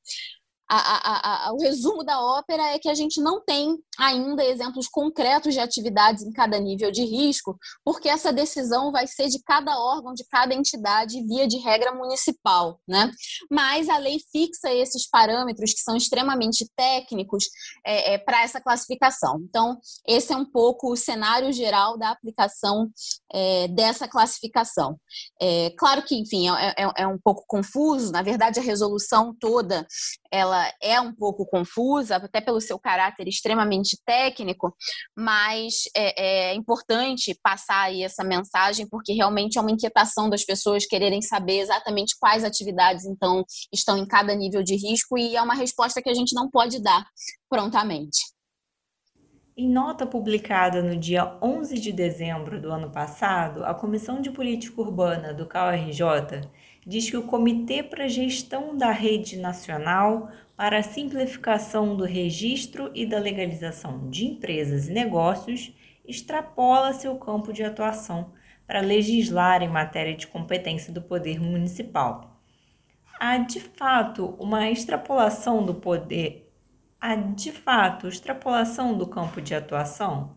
A, 0.70 0.78
a, 0.78 1.48
a, 1.48 1.54
o 1.54 1.60
resumo 1.60 2.04
da 2.04 2.22
ópera 2.22 2.74
é 2.74 2.80
que 2.80 2.90
a 2.90 2.94
gente 2.94 3.22
não 3.22 3.44
tem 3.44 3.78
ainda 3.98 4.44
exemplos 4.44 4.88
concretos 4.88 5.54
de 5.54 5.60
atividades 5.60 6.24
em 6.24 6.32
cada 6.32 6.60
nível 6.60 6.92
de 6.92 7.04
risco, 7.04 7.58
porque 7.84 8.10
essa 8.10 8.34
decisão 8.34 8.92
vai 8.92 9.08
ser 9.08 9.30
de 9.30 9.42
cada 9.44 9.78
órgão, 9.80 10.14
de 10.14 10.26
cada 10.28 10.54
entidade, 10.54 11.24
via 11.26 11.48
de 11.48 11.58
regra 11.58 11.94
municipal. 11.94 12.80
Né? 12.88 13.10
Mas 13.50 13.90
a 13.90 13.98
lei 13.98 14.20
fixa 14.32 14.72
esses 14.72 15.10
parâmetros 15.10 15.74
que 15.74 15.80
são 15.80 15.96
extremamente 15.96 16.70
técnicos 16.76 17.46
é, 17.86 18.14
é, 18.14 18.18
para 18.18 18.44
essa 18.44 18.60
classificação. 18.60 19.40
Então, 19.50 19.80
esse 20.08 20.34
é 20.34 20.38
um 20.38 20.46
pouco 20.46 20.92
o 20.92 20.98
cenário 20.98 21.52
geral 21.54 21.98
da 21.98 22.12
aplicação 22.12 22.90
é, 23.32 23.68
dessa 23.70 24.08
classificação. 24.08 25.00
É, 25.42 25.72
claro 25.78 26.04
que, 26.04 26.16
enfim, 26.16 26.50
é, 26.50 26.74
é, 26.78 26.92
é 27.04 27.08
um 27.08 27.18
pouco 27.18 27.44
confuso, 27.48 28.12
na 28.12 28.22
verdade, 28.22 28.60
a 28.60 28.64
resolução 28.64 29.36
toda 29.40 29.88
ela 30.32 30.57
é 30.82 31.00
um 31.00 31.14
pouco 31.14 31.46
confusa, 31.46 32.18
até 32.18 32.42
pelo 32.42 32.62
seu 32.62 32.80
caráter 32.80 33.28
extremamente 33.28 33.98
técnico, 34.06 34.76
mas 35.16 35.84
é, 35.96 36.52
é, 36.52 36.54
importante 36.54 37.38
passar 37.44 37.84
aí 37.84 38.04
essa 38.04 38.24
mensagem, 38.24 38.88
porque 38.88 39.14
realmente 39.14 39.58
é 39.58 39.62
uma 39.62 39.72
inquietação 39.72 40.30
das 40.30 40.44
pessoas 40.44 40.86
quererem 40.86 41.22
saber 41.22 41.60
exatamente 41.60 42.16
quais 42.20 42.44
atividades, 42.44 43.06
então, 43.06 43.44
estão 43.74 43.98
em 43.98 44.08
cada 44.08 44.36
nível 44.36 44.64
de 44.64 44.76
risco, 44.76 45.18
e 45.18 45.36
é 45.36 45.42
uma 45.42 45.56
resposta 45.56 46.02
que 46.02 46.10
a 46.10 46.14
gente 46.14 46.34
não 46.34 46.50
pode 46.50 46.82
dar 46.82 47.06
prontamente. 47.50 48.38
Em 49.60 49.68
nota 49.68 50.06
publicada 50.06 50.84
no 50.84 50.96
dia 50.96 51.36
11 51.42 51.80
de 51.80 51.92
dezembro 51.92 52.62
do 52.62 52.72
ano 52.72 52.92
passado, 52.92 53.66
a 53.66 53.74
Comissão 53.74 54.22
de 54.22 54.30
Política 54.30 54.80
Urbana 54.80 55.34
do 55.34 55.48
CAURJ 55.48 56.42
diz 56.86 57.10
que 57.10 57.18
o 57.18 57.24
Comitê 57.24 57.82
para 57.82 58.08
Gestão 58.08 58.78
da 58.78 58.92
Rede 58.92 59.36
Nacional 59.36 60.30
para 60.58 60.80
a 60.80 60.84
Simplificação 60.84 61.96
do 61.96 62.04
Registro 62.04 62.90
e 62.96 63.06
da 63.06 63.20
Legalização 63.20 64.10
de 64.10 64.26
Empresas 64.26 64.90
e 64.90 64.92
Negócios 64.92 65.72
extrapola 66.04 66.94
seu 66.94 67.16
campo 67.18 67.54
de 67.54 67.64
atuação 67.64 68.34
para 68.66 68.82
legislar 68.82 69.62
em 69.62 69.70
matéria 69.70 70.16
de 70.16 70.26
competência 70.26 70.92
do 70.92 71.00
poder 71.00 71.40
municipal. 71.40 72.42
Há 73.20 73.38
de 73.38 73.60
fato 73.60 74.36
uma 74.40 74.68
extrapolação 74.68 75.64
do 75.64 75.76
poder, 75.76 76.52
há 77.00 77.16
de 77.16 77.52
fato 77.52 78.08
extrapolação 78.08 78.98
do 78.98 79.06
campo 79.06 79.40
de 79.40 79.54
atuação? 79.54 80.37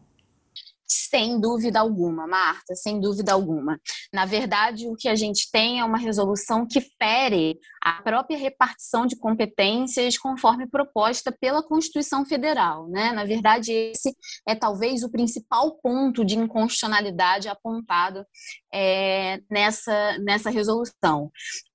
Sem 0.92 1.40
dúvida 1.40 1.78
alguma, 1.78 2.26
Marta, 2.26 2.74
sem 2.74 2.98
dúvida 3.00 3.32
alguma. 3.32 3.80
Na 4.12 4.24
verdade, 4.24 4.88
o 4.88 4.96
que 4.96 5.08
a 5.08 5.14
gente 5.14 5.48
tem 5.48 5.78
é 5.78 5.84
uma 5.84 5.96
resolução 5.96 6.66
que 6.66 6.80
fere 6.80 7.60
a 7.80 8.02
própria 8.02 8.36
repartição 8.36 9.06
de 9.06 9.14
competências 9.16 10.18
conforme 10.18 10.66
proposta 10.66 11.30
pela 11.30 11.62
Constituição 11.62 12.26
Federal. 12.26 12.88
Né? 12.88 13.12
Na 13.12 13.24
verdade, 13.24 13.70
esse 13.72 14.12
é 14.48 14.56
talvez 14.56 15.04
o 15.04 15.10
principal 15.10 15.76
ponto 15.80 16.24
de 16.24 16.36
inconstitucionalidade 16.36 17.48
apontado 17.48 18.26
é, 18.74 19.40
nessa, 19.48 20.18
nessa 20.18 20.50
resolução 20.50 21.30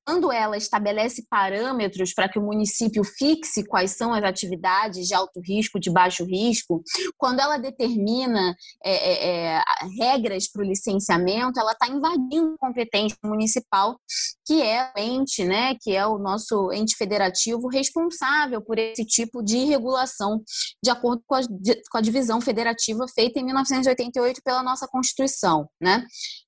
quando 0.05 0.31
ela 0.31 0.55
estabelece 0.55 1.25
parâmetros 1.29 2.13
para 2.13 2.29
que 2.29 2.37
o 2.37 2.41
município 2.41 3.03
fixe 3.03 3.65
quais 3.65 3.91
são 3.91 4.13
as 4.13 4.23
atividades 4.23 5.07
de 5.07 5.13
alto 5.13 5.41
risco, 5.41 5.79
de 5.79 5.89
baixo 5.89 6.23
risco, 6.23 6.83
quando 7.17 7.39
ela 7.39 7.57
determina 7.57 8.55
é, 8.83 8.93
é, 8.93 9.57
é 9.57 9.63
regras 9.99 10.47
para 10.47 10.61
o 10.61 10.65
licenciamento, 10.65 11.59
ela 11.59 11.71
está 11.71 11.87
invadindo 11.87 12.53
a 12.53 12.67
competência 12.67 13.17
municipal, 13.23 13.99
que 14.45 14.61
é 14.61 14.91
o 14.95 14.99
ente, 14.99 15.43
né, 15.43 15.75
que 15.81 15.95
é 15.95 16.05
o 16.05 16.19
nosso 16.19 16.71
ente 16.71 16.95
federativo 16.95 17.67
responsável 17.67 18.61
por 18.61 18.77
esse 18.77 19.05
tipo 19.05 19.41
de 19.41 19.65
regulação, 19.65 20.43
de 20.83 20.91
acordo 20.91 21.23
com 21.25 21.35
a, 21.35 21.41
com 21.41 21.97
a 21.97 22.01
divisão 22.01 22.39
federativa 22.39 23.05
feita 23.07 23.39
em 23.39 23.45
1988 23.45 24.41
pela 24.43 24.61
nossa 24.61 24.87
Constituição. 24.87 25.67
Né? 25.81 26.05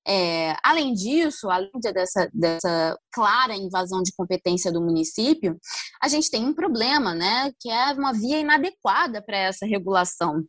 É, 0.08 0.56
além 0.64 0.94
disso, 0.94 1.50
além 1.50 1.70
dessa, 1.92 2.30
dessa 2.32 2.98
clara 3.12 3.54
invasão 3.54 4.02
de 4.02 4.10
competência 4.16 4.72
do 4.72 4.80
município, 4.80 5.58
a 6.02 6.08
gente 6.08 6.30
tem 6.30 6.44
um 6.46 6.54
problema, 6.54 7.14
né, 7.14 7.52
que 7.60 7.68
é 7.68 7.92
uma 7.92 8.12
via 8.12 8.38
inadequada 8.38 9.20
para 9.20 9.36
essa 9.36 9.66
regulação. 9.66 10.42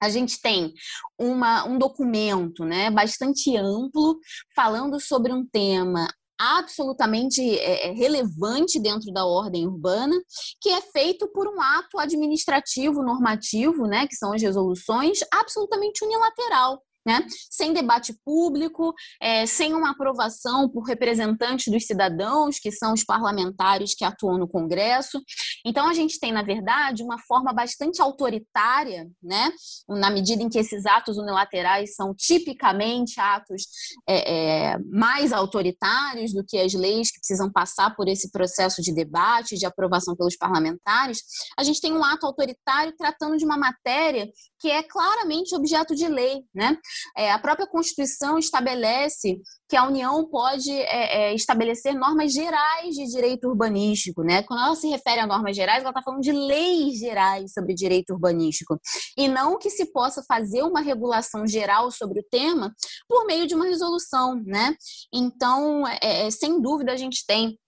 A 0.00 0.10
gente 0.10 0.40
tem 0.40 0.74
uma, 1.18 1.64
um 1.64 1.78
documento 1.78 2.64
né, 2.66 2.90
bastante 2.90 3.56
amplo 3.56 4.18
falando 4.54 5.00
sobre 5.00 5.32
um 5.32 5.44
tema 5.44 6.06
absolutamente 6.38 7.42
é, 7.58 7.88
é, 7.88 7.92
relevante 7.92 8.78
dentro 8.78 9.10
da 9.12 9.24
ordem 9.24 9.66
urbana, 9.66 10.14
que 10.60 10.68
é 10.68 10.80
feito 10.82 11.26
por 11.32 11.48
um 11.48 11.60
ato 11.60 11.98
administrativo 11.98 13.02
normativo, 13.02 13.86
né, 13.86 14.06
que 14.06 14.14
são 14.14 14.34
as 14.34 14.42
resoluções, 14.42 15.20
absolutamente 15.32 16.04
unilateral 16.04 16.80
né? 17.08 17.26
sem 17.50 17.72
debate 17.72 18.14
público, 18.22 18.92
é, 19.18 19.46
sem 19.46 19.72
uma 19.72 19.92
aprovação 19.92 20.68
por 20.68 20.82
representantes 20.82 21.72
dos 21.72 21.86
cidadãos, 21.86 22.58
que 22.58 22.70
são 22.70 22.92
os 22.92 23.02
parlamentares 23.02 23.94
que 23.94 24.04
atuam 24.04 24.36
no 24.36 24.46
Congresso. 24.46 25.18
Então, 25.64 25.88
a 25.88 25.94
gente 25.94 26.20
tem, 26.20 26.32
na 26.32 26.42
verdade, 26.42 27.02
uma 27.02 27.18
forma 27.18 27.50
bastante 27.50 28.02
autoritária, 28.02 29.08
né? 29.22 29.50
na 29.88 30.10
medida 30.10 30.42
em 30.42 30.50
que 30.50 30.58
esses 30.58 30.84
atos 30.84 31.16
unilaterais 31.16 31.94
são 31.94 32.14
tipicamente 32.14 33.18
atos 33.18 33.62
é, 34.06 34.72
é, 34.72 34.78
mais 34.92 35.32
autoritários 35.32 36.34
do 36.34 36.44
que 36.44 36.58
as 36.58 36.74
leis 36.74 37.10
que 37.10 37.20
precisam 37.20 37.50
passar 37.50 37.96
por 37.96 38.06
esse 38.06 38.30
processo 38.30 38.82
de 38.82 38.92
debate, 38.92 39.56
de 39.56 39.64
aprovação 39.64 40.14
pelos 40.14 40.36
parlamentares. 40.36 41.22
A 41.58 41.62
gente 41.62 41.80
tem 41.80 41.94
um 41.94 42.04
ato 42.04 42.26
autoritário 42.26 42.94
tratando 42.98 43.38
de 43.38 43.46
uma 43.46 43.56
matéria 43.56 44.28
que 44.60 44.70
é 44.70 44.82
claramente 44.82 45.54
objeto 45.54 45.94
de 45.94 46.06
lei. 46.06 46.42
Né? 46.54 46.76
É, 47.16 47.30
a 47.30 47.38
própria 47.38 47.66
Constituição 47.66 48.38
estabelece 48.38 49.40
que 49.68 49.76
a 49.76 49.86
União 49.86 50.28
pode 50.28 50.70
é, 50.70 51.30
é, 51.30 51.34
estabelecer 51.34 51.94
normas 51.94 52.32
gerais 52.32 52.94
de 52.94 53.04
direito 53.06 53.48
urbanístico. 53.48 54.22
Né? 54.22 54.42
Quando 54.42 54.62
ela 54.64 54.74
se 54.74 54.88
refere 54.88 55.20
a 55.20 55.26
normas 55.26 55.54
gerais, 55.54 55.80
ela 55.80 55.90
está 55.90 56.02
falando 56.02 56.22
de 56.22 56.32
leis 56.32 56.98
gerais 56.98 57.52
sobre 57.52 57.74
direito 57.74 58.14
urbanístico. 58.14 58.78
E 59.16 59.28
não 59.28 59.58
que 59.58 59.70
se 59.70 59.92
possa 59.92 60.22
fazer 60.26 60.62
uma 60.62 60.80
regulação 60.80 61.46
geral 61.46 61.90
sobre 61.90 62.20
o 62.20 62.24
tema 62.30 62.72
por 63.08 63.26
meio 63.26 63.46
de 63.46 63.54
uma 63.54 63.66
resolução. 63.66 64.42
Né? 64.44 64.74
Então, 65.12 65.86
é, 65.86 66.26
é 66.26 66.30
sem 66.30 66.60
dúvida, 66.60 66.92
a 66.92 66.96
gente 66.96 67.24
tem 67.26 67.58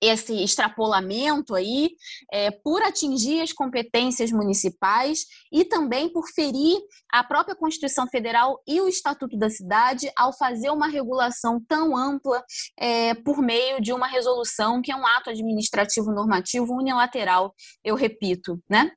esse 0.00 0.42
extrapolamento 0.42 1.54
aí 1.54 1.90
é, 2.32 2.50
por 2.50 2.82
atingir 2.82 3.40
as 3.40 3.52
competências 3.52 4.30
municipais 4.30 5.26
e 5.52 5.64
também 5.64 6.08
por 6.08 6.28
ferir 6.28 6.78
a 7.12 7.24
própria 7.24 7.56
Constituição 7.56 8.06
Federal 8.06 8.60
e 8.66 8.80
o 8.80 8.88
Estatuto 8.88 9.36
da 9.36 9.50
Cidade 9.50 10.10
ao 10.16 10.32
fazer 10.32 10.70
uma 10.70 10.88
regulação 10.88 11.60
tão 11.66 11.96
ampla 11.96 12.42
é, 12.78 13.14
por 13.14 13.38
meio 13.38 13.80
de 13.80 13.92
uma 13.92 14.06
resolução 14.06 14.80
que 14.80 14.92
é 14.92 14.96
um 14.96 15.06
ato 15.06 15.30
administrativo 15.30 16.12
normativo 16.12 16.74
unilateral, 16.74 17.54
eu 17.82 17.94
repito, 17.94 18.60
né? 18.68 18.92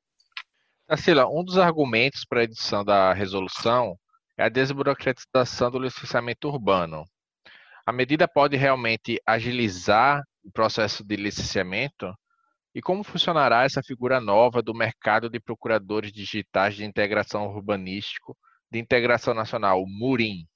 Tarsila, 0.86 1.26
um 1.28 1.42
dos 1.42 1.58
argumentos 1.58 2.24
para 2.24 2.40
a 2.40 2.44
edição 2.44 2.84
da 2.84 3.12
resolução 3.12 3.96
é 4.36 4.44
a 4.44 4.48
desburocratização 4.48 5.70
do 5.70 5.78
licenciamento 5.78 6.48
urbano. 6.48 7.04
A 7.86 7.92
medida 7.92 8.28
pode 8.28 8.56
realmente 8.56 9.20
agilizar 9.26 10.22
processo 10.50 11.04
de 11.04 11.16
licenciamento? 11.16 12.12
E 12.74 12.80
como 12.80 13.04
funcionará 13.04 13.64
essa 13.64 13.82
figura 13.82 14.20
nova 14.20 14.62
do 14.62 14.74
mercado 14.74 15.28
de 15.28 15.38
procuradores 15.38 16.10
digitais 16.10 16.74
de 16.74 16.84
integração 16.84 17.46
urbanístico 17.46 18.36
de 18.70 18.78
integração 18.78 19.34
nacional, 19.34 19.82
o 19.82 19.86
MURIM? 19.86 20.46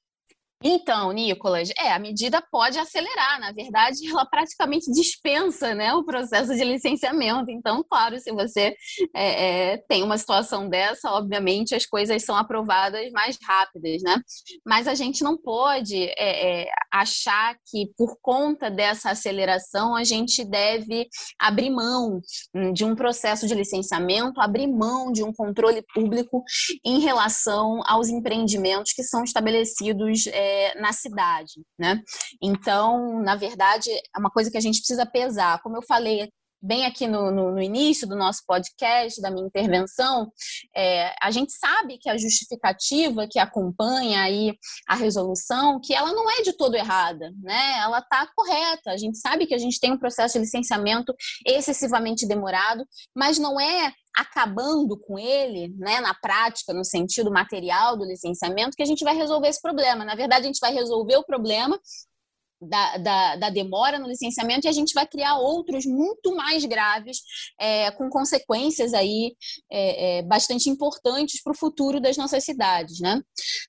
Então, 0.64 1.12
Nicolas, 1.12 1.70
é, 1.78 1.92
a 1.92 1.98
medida 1.98 2.42
pode 2.50 2.78
acelerar, 2.78 3.38
na 3.38 3.52
verdade, 3.52 3.98
ela 4.08 4.24
praticamente 4.24 4.90
dispensa 4.90 5.74
né, 5.74 5.92
o 5.92 6.02
processo 6.02 6.54
de 6.54 6.64
licenciamento. 6.64 7.50
Então, 7.50 7.84
claro, 7.88 8.18
se 8.18 8.32
você 8.32 8.74
é, 9.14 9.72
é, 9.72 9.76
tem 9.86 10.02
uma 10.02 10.16
situação 10.16 10.68
dessa, 10.68 11.12
obviamente 11.12 11.74
as 11.74 11.84
coisas 11.84 12.24
são 12.24 12.34
aprovadas 12.34 13.10
mais 13.12 13.36
rápidas, 13.42 14.02
né? 14.02 14.16
Mas 14.64 14.88
a 14.88 14.94
gente 14.94 15.22
não 15.22 15.36
pode 15.36 16.04
é, 16.16 16.62
é 16.62 16.66
achar 16.90 17.54
que 17.70 17.90
por 17.96 18.16
conta 18.22 18.70
dessa 18.70 19.10
aceleração 19.10 19.94
a 19.94 20.04
gente 20.04 20.42
deve 20.42 21.06
abrir 21.38 21.68
mão 21.68 22.20
hum, 22.54 22.72
de 22.72 22.84
um 22.84 22.94
processo 22.94 23.46
de 23.46 23.54
licenciamento, 23.54 24.40
abrir 24.40 24.66
mão 24.66 25.12
de 25.12 25.22
um 25.22 25.32
controle 25.32 25.82
público 25.94 26.42
em 26.84 27.00
relação 27.00 27.82
aos 27.84 28.08
empreendimentos 28.08 28.94
que 28.94 29.02
são 29.02 29.22
estabelecidos 29.22 30.26
é, 30.46 30.80
na 30.80 30.92
cidade, 30.92 31.62
né? 31.78 32.00
Então, 32.40 33.20
na 33.22 33.34
verdade, 33.34 33.90
é 33.90 34.18
uma 34.18 34.30
coisa 34.30 34.50
que 34.50 34.56
a 34.56 34.60
gente 34.60 34.78
precisa 34.78 35.04
pesar. 35.04 35.60
Como 35.62 35.76
eu 35.76 35.82
falei 35.82 36.28
bem 36.62 36.86
aqui 36.86 37.06
no, 37.06 37.30
no, 37.30 37.52
no, 37.52 37.62
início 37.62 38.08
do 38.08 38.16
nosso 38.16 38.42
podcast, 38.46 39.20
da 39.20 39.30
minha 39.30 39.46
intervenção, 39.46 40.30
é, 40.74 41.14
a 41.20 41.30
gente 41.30 41.52
sabe 41.52 41.98
que 41.98 42.08
a 42.08 42.16
justificativa 42.16 43.26
que 43.30 43.38
acompanha 43.38 44.22
aí 44.22 44.52
a 44.88 44.96
resolução, 44.96 45.80
que 45.80 45.94
ela 45.94 46.12
não 46.12 46.30
é 46.30 46.42
de 46.42 46.52
todo 46.54 46.74
errada, 46.74 47.30
né? 47.42 47.78
Ela 47.78 47.98
está 47.98 48.26
correta. 48.34 48.90
A 48.90 48.96
gente 48.96 49.18
sabe 49.18 49.46
que 49.46 49.54
a 49.54 49.58
gente 49.58 49.78
tem 49.78 49.92
um 49.92 49.98
processo 49.98 50.34
de 50.34 50.40
licenciamento 50.40 51.14
excessivamente 51.46 52.26
demorado, 52.26 52.84
mas 53.14 53.38
não 53.38 53.60
é 53.60 53.92
acabando 54.16 54.98
com 54.98 55.18
ele, 55.18 55.68
né, 55.76 56.00
na 56.00 56.14
prática, 56.14 56.72
no 56.72 56.84
sentido 56.84 57.30
material 57.30 57.96
do 57.96 58.04
licenciamento, 58.04 58.76
que 58.76 58.82
a 58.82 58.86
gente 58.86 59.04
vai 59.04 59.14
resolver 59.14 59.48
esse 59.48 59.60
problema. 59.60 60.04
Na 60.04 60.14
verdade, 60.14 60.44
a 60.44 60.46
gente 60.46 60.60
vai 60.60 60.72
resolver 60.72 61.16
o 61.16 61.24
problema 61.24 61.78
da, 62.60 62.96
da, 62.96 63.36
da, 63.36 63.50
demora 63.50 63.98
no 63.98 64.08
licenciamento 64.08 64.66
e 64.66 64.70
a 64.70 64.72
gente 64.72 64.94
vai 64.94 65.06
criar 65.06 65.36
outros 65.38 65.84
muito 65.84 66.34
mais 66.34 66.64
graves, 66.64 67.18
é, 67.60 67.90
com 67.90 68.08
consequências 68.08 68.94
aí 68.94 69.36
é, 69.70 70.18
é, 70.18 70.22
bastante 70.22 70.70
importantes 70.70 71.42
para 71.42 71.52
o 71.52 71.56
futuro 71.56 72.00
das 72.00 72.16
nossas 72.16 72.44
cidades. 72.44 73.00
Né? 73.00 73.20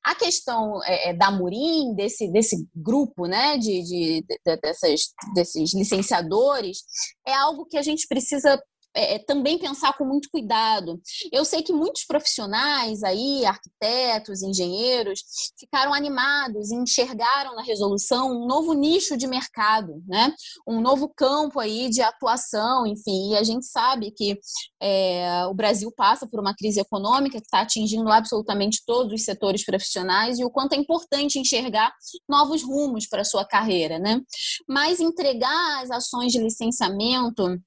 A 0.03 0.15
questão 0.15 0.81
é, 0.85 1.09
é, 1.09 1.13
da 1.13 1.29
Murim, 1.29 1.93
desse, 1.95 2.31
desse 2.31 2.67
grupo 2.73 3.25
né, 3.25 3.57
de, 3.57 3.83
de, 3.83 4.25
de 4.25 4.57
dessas, 4.61 5.09
desses 5.33 5.73
licenciadores, 5.73 6.83
é 7.27 7.33
algo 7.33 7.65
que 7.65 7.77
a 7.77 7.81
gente 7.81 8.07
precisa 8.07 8.61
é, 8.97 9.13
é, 9.13 9.19
também 9.19 9.59
pensar 9.59 9.95
com 9.95 10.03
muito 10.03 10.27
cuidado. 10.31 10.99
Eu 11.31 11.45
sei 11.45 11.61
que 11.61 11.71
muitos 11.71 12.03
profissionais 12.03 13.03
aí, 13.03 13.45
arquitetos, 13.45 14.41
engenheiros, 14.41 15.21
ficaram 15.59 15.93
animados 15.93 16.71
e 16.71 16.75
enxergaram 16.75 17.55
na 17.55 17.61
resolução 17.61 18.31
um 18.31 18.47
novo 18.47 18.73
nicho 18.73 19.15
de 19.15 19.27
mercado, 19.27 20.01
né? 20.07 20.33
um 20.67 20.81
novo 20.81 21.07
campo 21.15 21.59
aí 21.59 21.89
de 21.89 22.01
atuação, 22.01 22.87
enfim. 22.87 23.33
E 23.33 23.37
a 23.37 23.43
gente 23.43 23.67
sabe 23.67 24.09
que 24.09 24.39
é, 24.81 25.45
o 25.45 25.53
Brasil 25.53 25.93
passa 25.95 26.27
por 26.27 26.39
uma 26.39 26.55
crise 26.55 26.79
econômica 26.79 27.37
que 27.37 27.45
está 27.45 27.61
atingindo 27.61 28.09
absolutamente 28.09 28.81
todos 28.83 29.13
os 29.13 29.23
setores 29.23 29.63
profissionais 29.63 30.39
e 30.39 30.43
o 30.43 30.49
quanto 30.49 30.73
é 30.73 30.75
importante 30.75 31.37
enxergar 31.37 31.93
novos 32.27 32.63
rumos 32.63 33.07
para 33.07 33.21
a 33.21 33.25
sua 33.25 33.45
carreira. 33.45 33.99
Né? 33.99 34.19
Mas 34.67 34.99
entregar 34.99 35.83
as 35.83 35.91
ações 35.91 36.31
de 36.31 36.39
licenciamento 36.39 37.59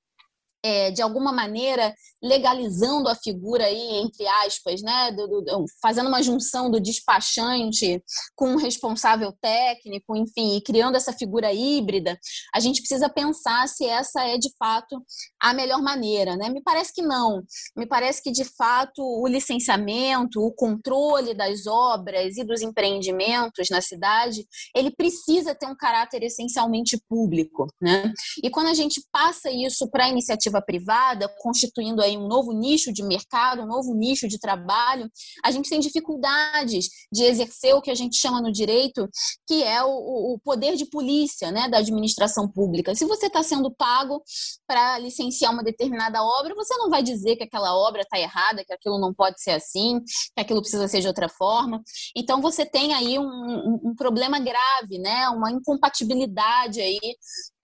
é, 0.62 0.90
de 0.90 1.02
alguma 1.02 1.32
maneira 1.32 1.94
legalizando 2.22 3.08
a 3.08 3.14
figura 3.14 3.64
aí, 3.64 3.96
entre 3.96 4.26
aspas, 4.44 4.82
né, 4.82 5.10
do, 5.12 5.40
do, 5.40 5.64
fazendo 5.80 6.08
uma 6.08 6.22
junção 6.22 6.70
do 6.70 6.80
despachante 6.80 8.02
com 8.36 8.54
o 8.54 8.58
responsável 8.58 9.32
técnico, 9.40 10.16
enfim, 10.16 10.56
e 10.56 10.60
criando 10.60 10.96
essa 10.96 11.12
figura 11.12 11.52
híbrida, 11.52 12.18
a 12.54 12.60
gente 12.60 12.80
precisa 12.80 13.08
pensar 13.08 13.66
se 13.68 13.86
essa 13.86 14.22
é 14.22 14.36
de 14.36 14.50
fato 14.58 15.02
a 15.40 15.54
melhor 15.54 15.80
maneira, 15.80 16.36
né? 16.36 16.50
Me 16.50 16.62
parece 16.62 16.92
que 16.92 17.02
não. 17.02 17.42
Me 17.76 17.86
parece 17.86 18.22
que 18.22 18.30
de 18.30 18.44
fato 18.44 19.02
o 19.02 19.26
licenciamento, 19.26 20.40
o 20.40 20.52
controle 20.52 21.34
das 21.34 21.66
obras 21.66 22.36
e 22.36 22.44
dos 22.44 22.60
empreendimentos 22.60 23.68
na 23.70 23.80
cidade, 23.80 24.46
ele 24.74 24.90
precisa 24.90 25.54
ter 25.54 25.66
um 25.66 25.76
caráter 25.76 26.22
essencialmente 26.22 27.00
público, 27.08 27.66
né? 27.80 28.12
E 28.42 28.50
quando 28.50 28.68
a 28.68 28.74
gente 28.74 29.02
passa 29.10 29.50
isso 29.50 29.88
para 29.90 30.04
a 30.04 30.08
iniciativa 30.08 30.60
privada, 30.60 31.28
constituindo 31.38 32.02
um 32.18 32.28
novo 32.28 32.52
nicho 32.52 32.92
de 32.92 33.02
mercado, 33.02 33.62
um 33.62 33.66
novo 33.66 33.94
nicho 33.94 34.28
de 34.28 34.38
trabalho, 34.38 35.10
a 35.44 35.50
gente 35.50 35.68
tem 35.68 35.80
dificuldades 35.80 36.88
de 37.12 37.24
exercer 37.24 37.74
o 37.74 37.82
que 37.82 37.90
a 37.90 37.94
gente 37.94 38.16
chama 38.16 38.40
no 38.40 38.52
direito, 38.52 39.08
que 39.46 39.62
é 39.62 39.82
o, 39.82 40.34
o 40.34 40.38
poder 40.42 40.76
de 40.76 40.86
polícia 40.86 41.50
né, 41.50 41.68
da 41.68 41.78
administração 41.78 42.48
pública. 42.48 42.94
Se 42.94 43.04
você 43.04 43.26
está 43.26 43.42
sendo 43.42 43.70
pago 43.70 44.22
para 44.66 44.98
licenciar 44.98 45.52
uma 45.52 45.64
determinada 45.64 46.22
obra, 46.22 46.54
você 46.54 46.76
não 46.76 46.90
vai 46.90 47.02
dizer 47.02 47.36
que 47.36 47.44
aquela 47.44 47.76
obra 47.76 48.02
está 48.02 48.18
errada, 48.18 48.64
que 48.64 48.72
aquilo 48.72 48.98
não 48.98 49.12
pode 49.12 49.40
ser 49.42 49.52
assim, 49.52 50.00
que 50.34 50.40
aquilo 50.40 50.60
precisa 50.60 50.86
ser 50.88 51.00
de 51.00 51.08
outra 51.08 51.28
forma. 51.28 51.82
Então 52.16 52.40
você 52.40 52.64
tem 52.64 52.94
aí 52.94 53.18
um, 53.18 53.22
um, 53.24 53.80
um 53.90 53.94
problema 53.94 54.38
grave, 54.38 54.98
né, 54.98 55.28
uma 55.28 55.50
incompatibilidade 55.50 56.80
aí 56.80 56.98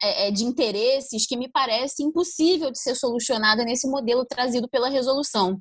é, 0.03 0.29
é, 0.29 0.31
de 0.31 0.45
interesses 0.45 1.27
que 1.27 1.37
me 1.37 1.49
parece 1.49 2.03
impossível 2.03 2.71
de 2.71 2.79
ser 2.79 2.95
solucionada 2.95 3.65
nesse 3.65 3.89
modelo 3.89 4.25
trazido 4.25 4.69
pela 4.69 4.89
resolução. 4.89 5.61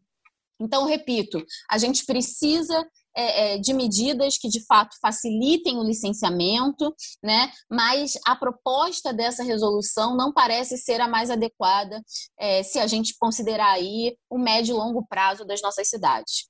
Então, 0.60 0.86
repito, 0.86 1.44
a 1.70 1.78
gente 1.78 2.06
precisa 2.06 2.86
é, 3.16 3.56
é, 3.56 3.58
de 3.58 3.74
medidas 3.74 4.38
que 4.38 4.50
de 4.50 4.64
fato 4.66 4.96
facilitem 5.02 5.78
o 5.78 5.84
licenciamento, 5.84 6.94
né? 7.24 7.52
Mas 7.70 8.14
a 8.26 8.36
proposta 8.36 9.14
dessa 9.14 9.44
resolução 9.44 10.16
não 10.16 10.34
parece 10.34 10.78
ser 10.78 11.00
a 11.00 11.08
mais 11.08 11.30
adequada 11.30 12.02
é, 12.38 12.62
se 12.64 12.78
a 12.78 12.88
gente 12.88 13.16
considerar 13.18 13.72
aí 13.72 14.18
o 14.30 14.38
médio 14.38 14.76
e 14.76 14.78
longo 14.78 15.06
prazo 15.08 15.46
das 15.46 15.62
nossas 15.62 15.88
cidades. 15.88 16.50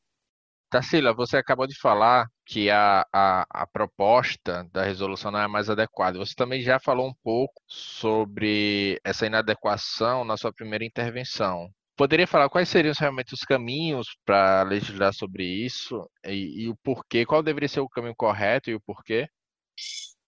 Tarsila, 0.76 1.14
você 1.14 1.38
acabou 1.38 1.66
de 1.66 1.80
falar 1.80 2.28
que 2.46 2.70
a, 2.70 3.06
a, 3.14 3.46
a, 3.50 3.66
proposta 3.66 4.68
da 4.74 4.84
resolução 4.84 5.32
não 5.32 5.40
é 5.40 5.48
mais 5.48 5.70
adequada. 5.70 6.18
Você 6.18 6.34
também 6.36 6.62
já 6.62 6.82
falou 6.82 7.08
um 7.08 7.14
pouco 7.24 7.62
sobre 7.66 9.00
essa 9.02 9.26
inadequação 9.26 10.26
na 10.26 10.36
sua 10.36 10.52
primeira 10.52 10.84
intervenção. 10.84 11.70
Poderia 11.96 12.28
falar 12.28 12.50
quais 12.50 12.68
seriam 12.68 12.94
realmente 13.00 13.34
os 13.34 13.46
caminhos 13.46 14.18
para 14.26 14.64
legislar 14.64 15.14
sobre 15.14 15.46
isso 15.46 16.06
e, 16.26 16.66
e 16.66 16.68
o 16.68 16.76
porquê? 16.84 17.26
Qual 17.26 17.42
deveria 17.42 17.70
ser 17.70 17.80
o 17.80 17.88
caminho 17.88 18.14
correto 18.14 18.70
e 18.70 18.76
o 18.76 18.82
porquê? 18.82 19.30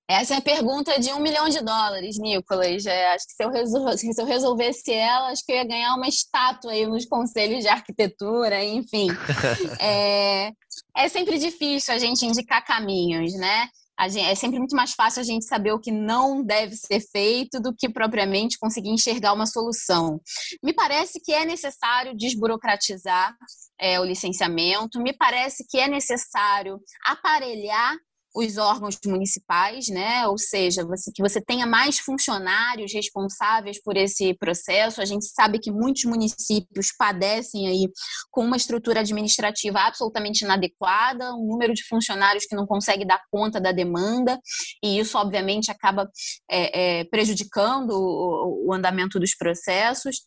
Essa 0.09 0.35
é 0.35 0.37
a 0.37 0.41
pergunta 0.41 0.97
de 0.99 1.11
um 1.11 1.19
milhão 1.19 1.49
de 1.49 1.59
dólares, 1.59 2.17
Nicolas. 2.17 2.85
É, 2.85 3.13
acho 3.13 3.27
que 3.27 3.33
se 3.33 3.43
eu, 3.43 3.49
resol... 3.49 3.91
se 3.97 4.21
eu 4.21 4.25
resolvesse 4.25 4.93
ela, 4.93 5.29
acho 5.29 5.45
que 5.45 5.51
eu 5.51 5.57
ia 5.57 5.65
ganhar 5.65 5.95
uma 5.95 6.07
estátua 6.07 6.71
aí 6.71 6.87
nos 6.87 7.05
conselhos 7.05 7.61
de 7.61 7.67
arquitetura, 7.67 8.63
enfim. 8.63 9.09
é... 9.81 10.51
é 10.95 11.09
sempre 11.09 11.37
difícil 11.37 11.93
a 11.93 11.99
gente 11.99 12.25
indicar 12.25 12.63
caminhos, 12.63 13.33
né? 13.33 13.67
Gente, 14.09 14.29
é 14.29 14.35
sempre 14.35 14.59
muito 14.59 14.75
mais 14.75 14.93
fácil 14.93 15.21
a 15.21 15.23
gente 15.23 15.45
saber 15.45 15.71
o 15.71 15.79
que 15.79 15.91
não 15.91 16.43
deve 16.43 16.75
ser 16.75 17.01
feito 17.01 17.59
do 17.59 17.73
que 17.75 17.89
propriamente 17.89 18.59
conseguir 18.59 18.89
enxergar 18.89 19.33
uma 19.33 19.47
solução. 19.47 20.21
Me 20.63 20.71
parece 20.71 21.19
que 21.19 21.33
é 21.33 21.43
necessário 21.43 22.15
desburocratizar 22.15 23.35
é, 23.79 23.99
o 23.99 24.05
licenciamento, 24.05 25.01
me 25.01 25.13
parece 25.13 25.65
que 25.67 25.79
é 25.79 25.87
necessário 25.87 26.79
aparelhar 27.05 27.97
os 28.38 28.58
órgãos 28.58 28.97
municipais, 29.06 29.88
né? 29.88 30.28
Ou 30.28 30.38
seja, 30.38 30.86
você, 30.86 31.12
que 31.12 31.23
você 31.23 31.41
tenha 31.41 31.65
mais 31.65 31.97
funcionários 31.97 32.93
responsáveis 32.93 33.82
por 33.82 33.97
esse 33.97 34.34
processo. 34.36 35.02
A 35.02 35.06
gente 35.06 35.26
sabe 35.26 35.58
que 35.58 35.71
muitos 35.71 36.04
municípios 36.04 36.91
padecem 36.95 37.67
aí 37.67 37.89
com 38.30 38.45
uma 38.45 38.56
estrutura 38.56 39.00
administrativa 39.00 39.80
absolutamente 39.80 40.45
inadequada, 40.45 41.34
um 41.34 41.47
número 41.47 41.73
de 41.73 41.84
funcionários 41.84 42.45
que 42.45 42.56
não 42.56 42.67
consegue 42.67 43.06
dar 43.06 43.21
conta 43.32 43.60
da 43.60 43.71
demanda, 43.71 44.39
e 44.84 45.00
isso 45.00 45.17
obviamente 45.17 45.71
acaba 45.71 46.08
é, 46.50 47.00
é, 47.00 47.04
prejudicando 47.06 47.91
o, 47.91 48.67
o 48.67 48.73
andamento 48.73 49.19
dos 49.19 49.36
processos. 49.36 50.17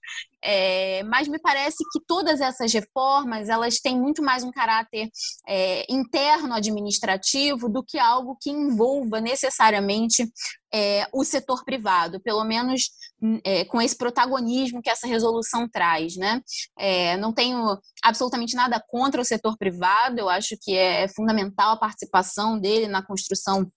É, 0.42 1.02
mas 1.04 1.28
me 1.28 1.38
parece 1.38 1.84
que 1.92 2.00
todas 2.06 2.40
essas 2.40 2.72
reformas 2.72 3.50
elas 3.50 3.78
têm 3.78 4.00
muito 4.00 4.22
mais 4.22 4.42
um 4.42 4.50
caráter 4.50 5.10
é, 5.46 5.84
interno 5.92 6.54
administrativo 6.54 7.68
do 7.68 7.84
que 7.84 7.99
algo 8.00 8.36
que 8.40 8.50
envolva 8.50 9.20
necessariamente 9.20 10.30
é, 10.72 11.06
o 11.12 11.24
setor 11.24 11.64
privado, 11.64 12.20
pelo 12.20 12.44
menos 12.44 12.90
hum, 13.20 13.40
é, 13.44 13.64
com 13.64 13.80
esse 13.80 13.96
protagonismo 13.96 14.82
que 14.82 14.90
essa 14.90 15.06
resolução 15.06 15.68
traz. 15.68 16.16
Né? 16.16 16.40
É, 16.78 17.16
não 17.16 17.32
tenho 17.32 17.78
absolutamente 18.02 18.54
nada 18.54 18.82
contra 18.88 19.20
o 19.20 19.24
setor 19.24 19.56
privado, 19.56 20.18
eu 20.18 20.28
acho 20.28 20.56
que 20.60 20.76
é 20.76 21.08
fundamental 21.08 21.72
a 21.72 21.78
participação 21.78 22.58
dele 22.58 22.86
na 22.86 23.04
construção 23.04 23.70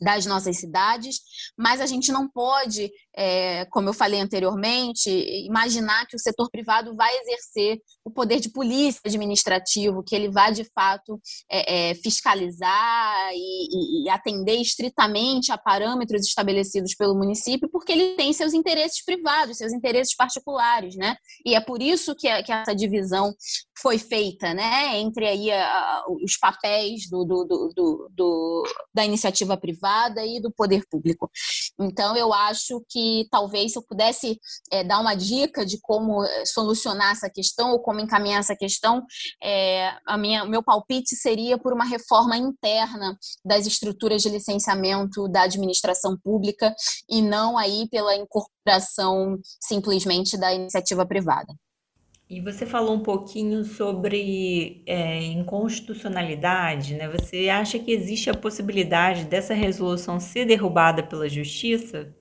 das 0.00 0.24
nossas 0.24 0.56
cidades, 0.56 1.20
mas 1.58 1.80
a 1.80 1.86
gente 1.86 2.10
não 2.10 2.28
pode, 2.28 2.90
é, 3.14 3.66
como 3.66 3.90
eu 3.90 3.92
falei 3.92 4.18
anteriormente, 4.18 5.10
imaginar 5.46 6.06
que 6.06 6.16
o 6.16 6.18
setor 6.18 6.48
privado 6.50 6.96
vai 6.96 7.14
exercer 7.18 7.78
o 8.04 8.10
poder 8.10 8.40
de 8.40 8.50
polícia 8.50 9.00
administrativo, 9.04 10.02
que 10.02 10.14
ele 10.16 10.30
vai 10.30 10.52
de 10.52 10.64
fato 10.72 11.20
é, 11.50 11.90
é, 11.90 11.94
fiscalizar 11.96 13.30
e, 13.34 14.04
e, 14.06 14.08
atender 14.08 14.56
estritamente 14.56 15.52
a 15.52 15.58
parâmetros 15.58 16.26
estabelecidos 16.26 16.94
pelo 16.94 17.14
município, 17.14 17.68
porque 17.70 17.92
ele 17.92 18.16
tem 18.16 18.32
seus 18.32 18.54
interesses 18.54 19.04
privados, 19.04 19.58
seus 19.58 19.72
interesses 19.72 20.16
particulares, 20.16 20.96
né? 20.96 21.14
E 21.44 21.54
é 21.54 21.60
por 21.60 21.82
isso 21.82 22.14
que, 22.14 22.42
que 22.42 22.52
essa 22.52 22.74
divisão 22.74 23.34
foi 23.80 23.98
feita, 23.98 24.52
né, 24.52 24.98
entre 24.98 25.26
aí 25.26 25.50
a, 25.50 26.04
os 26.22 26.36
papéis 26.36 27.08
do, 27.08 27.24
do, 27.24 27.44
do, 27.44 28.10
do, 28.14 28.62
da 28.94 29.06
iniciativa 29.06 29.56
privada 29.56 29.89
e 30.24 30.40
do 30.40 30.50
poder 30.50 30.84
público. 30.90 31.30
Então, 31.78 32.16
eu 32.16 32.32
acho 32.32 32.84
que 32.88 33.26
talvez 33.30 33.72
se 33.72 33.78
eu 33.78 33.82
pudesse 33.82 34.38
é, 34.70 34.84
dar 34.84 35.00
uma 35.00 35.14
dica 35.14 35.64
de 35.64 35.78
como 35.80 36.24
é, 36.24 36.44
solucionar 36.46 37.12
essa 37.12 37.30
questão 37.30 37.72
ou 37.72 37.80
como 37.80 38.00
encaminhar 38.00 38.40
essa 38.40 38.56
questão, 38.56 39.04
é, 39.42 39.92
a 40.06 40.16
minha, 40.16 40.44
meu 40.44 40.62
palpite 40.62 41.16
seria 41.16 41.58
por 41.58 41.72
uma 41.72 41.84
reforma 41.84 42.36
interna 42.36 43.16
das 43.44 43.66
estruturas 43.66 44.22
de 44.22 44.28
licenciamento 44.28 45.28
da 45.28 45.42
administração 45.42 46.16
pública 46.22 46.74
e 47.08 47.22
não 47.22 47.56
aí 47.56 47.88
pela 47.90 48.14
incorporação 48.14 49.38
simplesmente 49.60 50.36
da 50.36 50.52
iniciativa 50.52 51.06
privada. 51.06 51.54
E 52.30 52.40
você 52.40 52.64
falou 52.64 52.94
um 52.94 53.02
pouquinho 53.02 53.64
sobre 53.64 54.84
é, 54.86 55.20
inconstitucionalidade, 55.20 56.94
né? 56.94 57.08
Você 57.08 57.48
acha 57.48 57.76
que 57.76 57.90
existe 57.90 58.30
a 58.30 58.36
possibilidade 58.36 59.24
dessa 59.24 59.52
resolução 59.52 60.20
ser 60.20 60.46
derrubada 60.46 61.02
pela 61.02 61.28
justiça? 61.28 62.14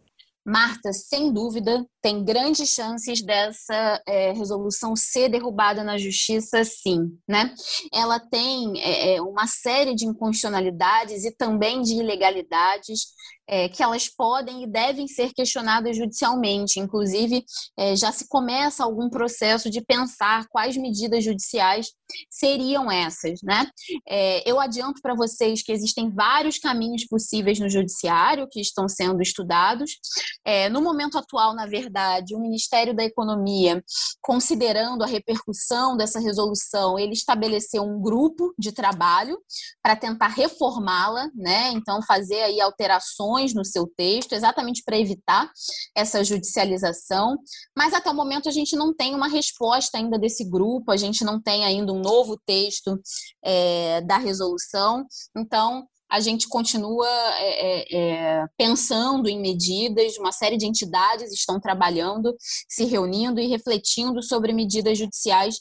Marta, 0.44 0.92
sem 0.94 1.32
dúvida, 1.32 1.86
tem 2.02 2.24
grandes 2.24 2.70
chances 2.70 3.22
dessa 3.22 4.02
é, 4.08 4.32
resolução 4.32 4.96
ser 4.96 5.30
derrubada 5.30 5.84
na 5.84 5.96
justiça, 5.96 6.64
sim. 6.64 7.16
Né? 7.28 7.54
Ela 7.94 8.20
tem 8.20 8.82
é, 8.82 9.18
é 9.18 9.22
uma 9.22 9.46
série 9.46 9.94
de 9.94 10.08
inconstitucionalidades 10.08 11.24
e 11.24 11.36
também 11.36 11.84
de 11.84 11.94
ilegalidades 11.94 13.10
é, 13.50 13.68
que 13.68 13.82
elas 13.82 14.08
podem 14.08 14.64
e 14.64 14.68
devem 14.68 15.08
ser 15.08 15.34
questionadas 15.34 15.98
judicialmente. 15.98 16.80
Inclusive, 16.80 17.44
é, 17.78 17.96
já 17.96 18.12
se 18.12 18.28
começa 18.28 18.84
algum 18.84 19.10
processo 19.10 19.70
de 19.72 19.82
pensar 19.82 20.46
quais 20.50 20.78
medidas 20.78 21.24
judiciais 21.24 21.88
seriam 22.30 22.92
essas. 22.92 23.40
Né? 23.44 23.66
É, 24.08 24.50
eu 24.50 24.60
adianto 24.60 25.02
para 25.02 25.16
vocês 25.16 25.64
que 25.64 25.72
existem 25.72 26.12
vários 26.12 26.60
caminhos 26.60 27.06
possíveis 27.08 27.60
no 27.60 27.70
judiciário 27.70 28.48
que 28.50 28.62
estão 28.62 28.88
sendo 28.88 29.22
estudados. 29.22 29.98
É, 30.46 30.70
no 30.70 30.82
momento 30.82 31.18
atual, 31.18 31.56
na 31.56 31.66
verdade, 31.66 32.36
o 32.36 32.40
Ministério 32.40 32.96
da 32.96 33.04
Economia, 33.04 33.84
considerando 34.22 35.04
a 35.04 35.08
repercussão 35.08 35.98
dessa 35.98 36.20
resolução, 36.20 37.00
ele 37.00 37.14
estabeleceu 37.14 37.82
um 37.82 38.00
grupo 38.00 38.54
de 38.60 38.72
trabalho 38.72 39.40
para 39.82 39.96
tentar 39.96 40.28
reformá-la, 40.28 41.30
né? 41.34 41.72
então 41.72 42.00
fazer 42.04 42.42
aí 42.42 42.62
alterações 42.62 43.39
no 43.54 43.66
seu 43.66 43.88
texto, 43.88 44.34
exatamente 44.34 44.84
para 44.84 44.98
evitar 44.98 45.52
essa 45.96 46.24
judicialização. 46.24 47.38
Mas 47.76 47.94
até 47.94 48.10
o 48.10 48.16
momento 48.16 48.50
a 48.50 48.52
gente 48.52 48.76
não 48.76 48.94
tem 48.94 49.16
uma 49.16 49.28
resposta 49.28 49.98
ainda 49.98 50.18
desse 50.18 50.44
grupo, 50.44 50.92
a 50.92 50.98
gente 50.98 51.24
não 51.24 51.42
tem 51.42 51.66
ainda 51.66 51.92
um 51.94 52.02
novo 52.02 52.40
texto 52.46 53.00
é, 53.44 54.02
da 54.02 54.18
resolução. 54.18 55.06
Então, 55.36 55.88
a 56.10 56.20
gente 56.20 56.48
continua 56.48 57.08
é, 57.38 57.84
é, 57.84 57.98
é, 58.42 58.48
pensando 58.58 59.30
em 59.30 59.40
medidas, 59.40 60.18
uma 60.18 60.32
série 60.32 60.58
de 60.58 60.66
entidades 60.66 61.32
estão 61.32 61.60
trabalhando, 61.60 62.36
se 62.68 62.84
reunindo 62.86 63.40
e 63.40 63.48
refletindo 63.48 64.24
sobre 64.24 64.52
medidas 64.52 64.98
judiciais 64.98 65.60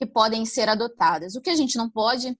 que 0.00 0.06
podem 0.06 0.46
ser 0.46 0.68
adotadas. 0.68 1.34
O 1.34 1.42
que 1.42 1.50
a 1.50 1.54
gente 1.54 1.76
não 1.76 1.90
pode 1.90 2.34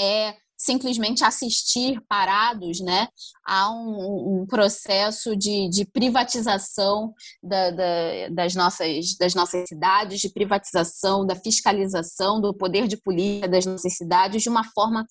é 0.00 0.34
simplesmente 0.60 1.24
assistir 1.24 2.02
parados 2.06 2.80
né, 2.80 3.08
a 3.46 3.72
um, 3.72 4.42
um 4.42 4.46
processo 4.46 5.34
de, 5.34 5.70
de 5.70 5.86
privatização 5.86 7.14
da, 7.42 7.70
da, 7.70 8.28
das, 8.30 8.54
nossas, 8.54 9.16
das 9.16 9.34
nossas 9.34 9.66
cidades, 9.66 10.20
de 10.20 10.28
privatização, 10.28 11.26
da 11.26 11.34
fiscalização 11.34 12.42
do 12.42 12.52
poder 12.52 12.86
de 12.86 12.98
polícia 12.98 13.48
das 13.48 13.64
nossas 13.64 13.96
cidades 13.96 14.42
de 14.42 14.50
uma 14.50 14.62
forma 14.62 15.06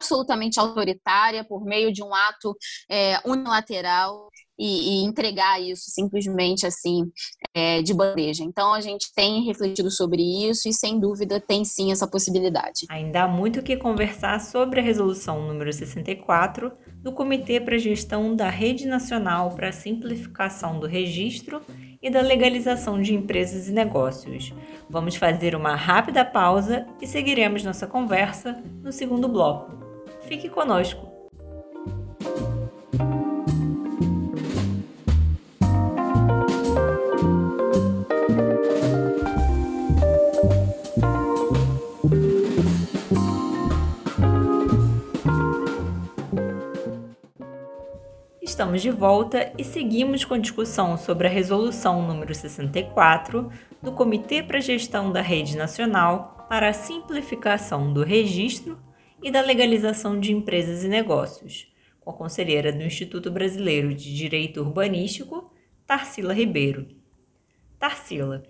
absolutamente 0.00 0.60
autoritária 0.60 1.44
por 1.44 1.64
meio 1.64 1.92
de 1.92 2.02
um 2.02 2.14
ato 2.14 2.56
é, 2.88 3.18
unilateral 3.28 4.28
e, 4.58 5.00
e, 5.00 5.04
entregar 5.04 5.60
isso 5.60 5.90
simplesmente 5.90 6.66
assim 6.66 7.10
é, 7.54 7.82
de 7.82 7.94
bandeja. 7.94 8.44
Então 8.44 8.72
a 8.72 8.80
gente 8.80 9.12
tem 9.14 9.44
refletido 9.44 9.90
sobre 9.90 10.22
isso 10.22 10.68
e 10.68 10.72
sem 10.72 11.00
dúvida 11.00 11.40
tem 11.40 11.64
sim 11.64 11.90
essa 11.92 12.06
possibilidade. 12.06 12.86
Ainda 12.88 13.24
há 13.24 13.28
muito 13.28 13.60
o 13.60 13.62
que 13.62 13.76
conversar 13.76 14.40
sobre 14.40 14.80
a 14.80 14.82
resolução 14.82 15.46
número 15.46 15.72
64 15.72 16.72
do 17.02 17.12
Comitê 17.12 17.60
para 17.60 17.74
a 17.74 17.78
Gestão 17.78 18.34
da 18.36 18.48
Rede 18.48 18.86
Nacional 18.86 19.50
para 19.50 19.68
a 19.68 19.72
Simplificação 19.72 20.78
do 20.78 20.86
Registro 20.86 21.60
e 22.00 22.10
da 22.10 22.20
Legalização 22.20 23.00
de 23.00 23.14
Empresas 23.14 23.68
e 23.68 23.72
Negócios. 23.72 24.52
Vamos 24.88 25.16
fazer 25.16 25.54
uma 25.54 25.74
rápida 25.74 26.24
pausa 26.24 26.86
e 27.00 27.06
seguiremos 27.06 27.64
nossa 27.64 27.86
conversa 27.86 28.62
no 28.82 28.92
segundo 28.92 29.28
bloco. 29.28 29.72
Fique 30.22 30.48
conosco. 30.48 31.11
Estamos 48.72 48.82
de 48.82 48.90
volta 48.90 49.52
e 49.58 49.64
seguimos 49.64 50.24
com 50.24 50.32
a 50.32 50.38
discussão 50.38 50.96
sobre 50.96 51.26
a 51.26 51.30
resolução 51.30 52.06
número 52.06 52.34
64 52.34 53.52
do 53.82 53.92
Comitê 53.92 54.42
para 54.42 54.56
a 54.56 54.62
Gestão 54.62 55.12
da 55.12 55.20
Rede 55.20 55.58
Nacional 55.58 56.46
para 56.48 56.70
a 56.70 56.72
Simplificação 56.72 57.92
do 57.92 58.02
Registro 58.02 58.78
e 59.22 59.30
da 59.30 59.42
Legalização 59.42 60.18
de 60.18 60.32
Empresas 60.32 60.84
e 60.84 60.88
Negócios, 60.88 61.70
com 62.00 62.08
a 62.08 62.14
conselheira 62.14 62.72
do 62.72 62.82
Instituto 62.82 63.30
Brasileiro 63.30 63.92
de 63.92 64.16
Direito 64.16 64.62
Urbanístico, 64.62 65.52
Tarsila 65.86 66.32
Ribeiro. 66.32 66.88
Tarsila, 67.78 68.42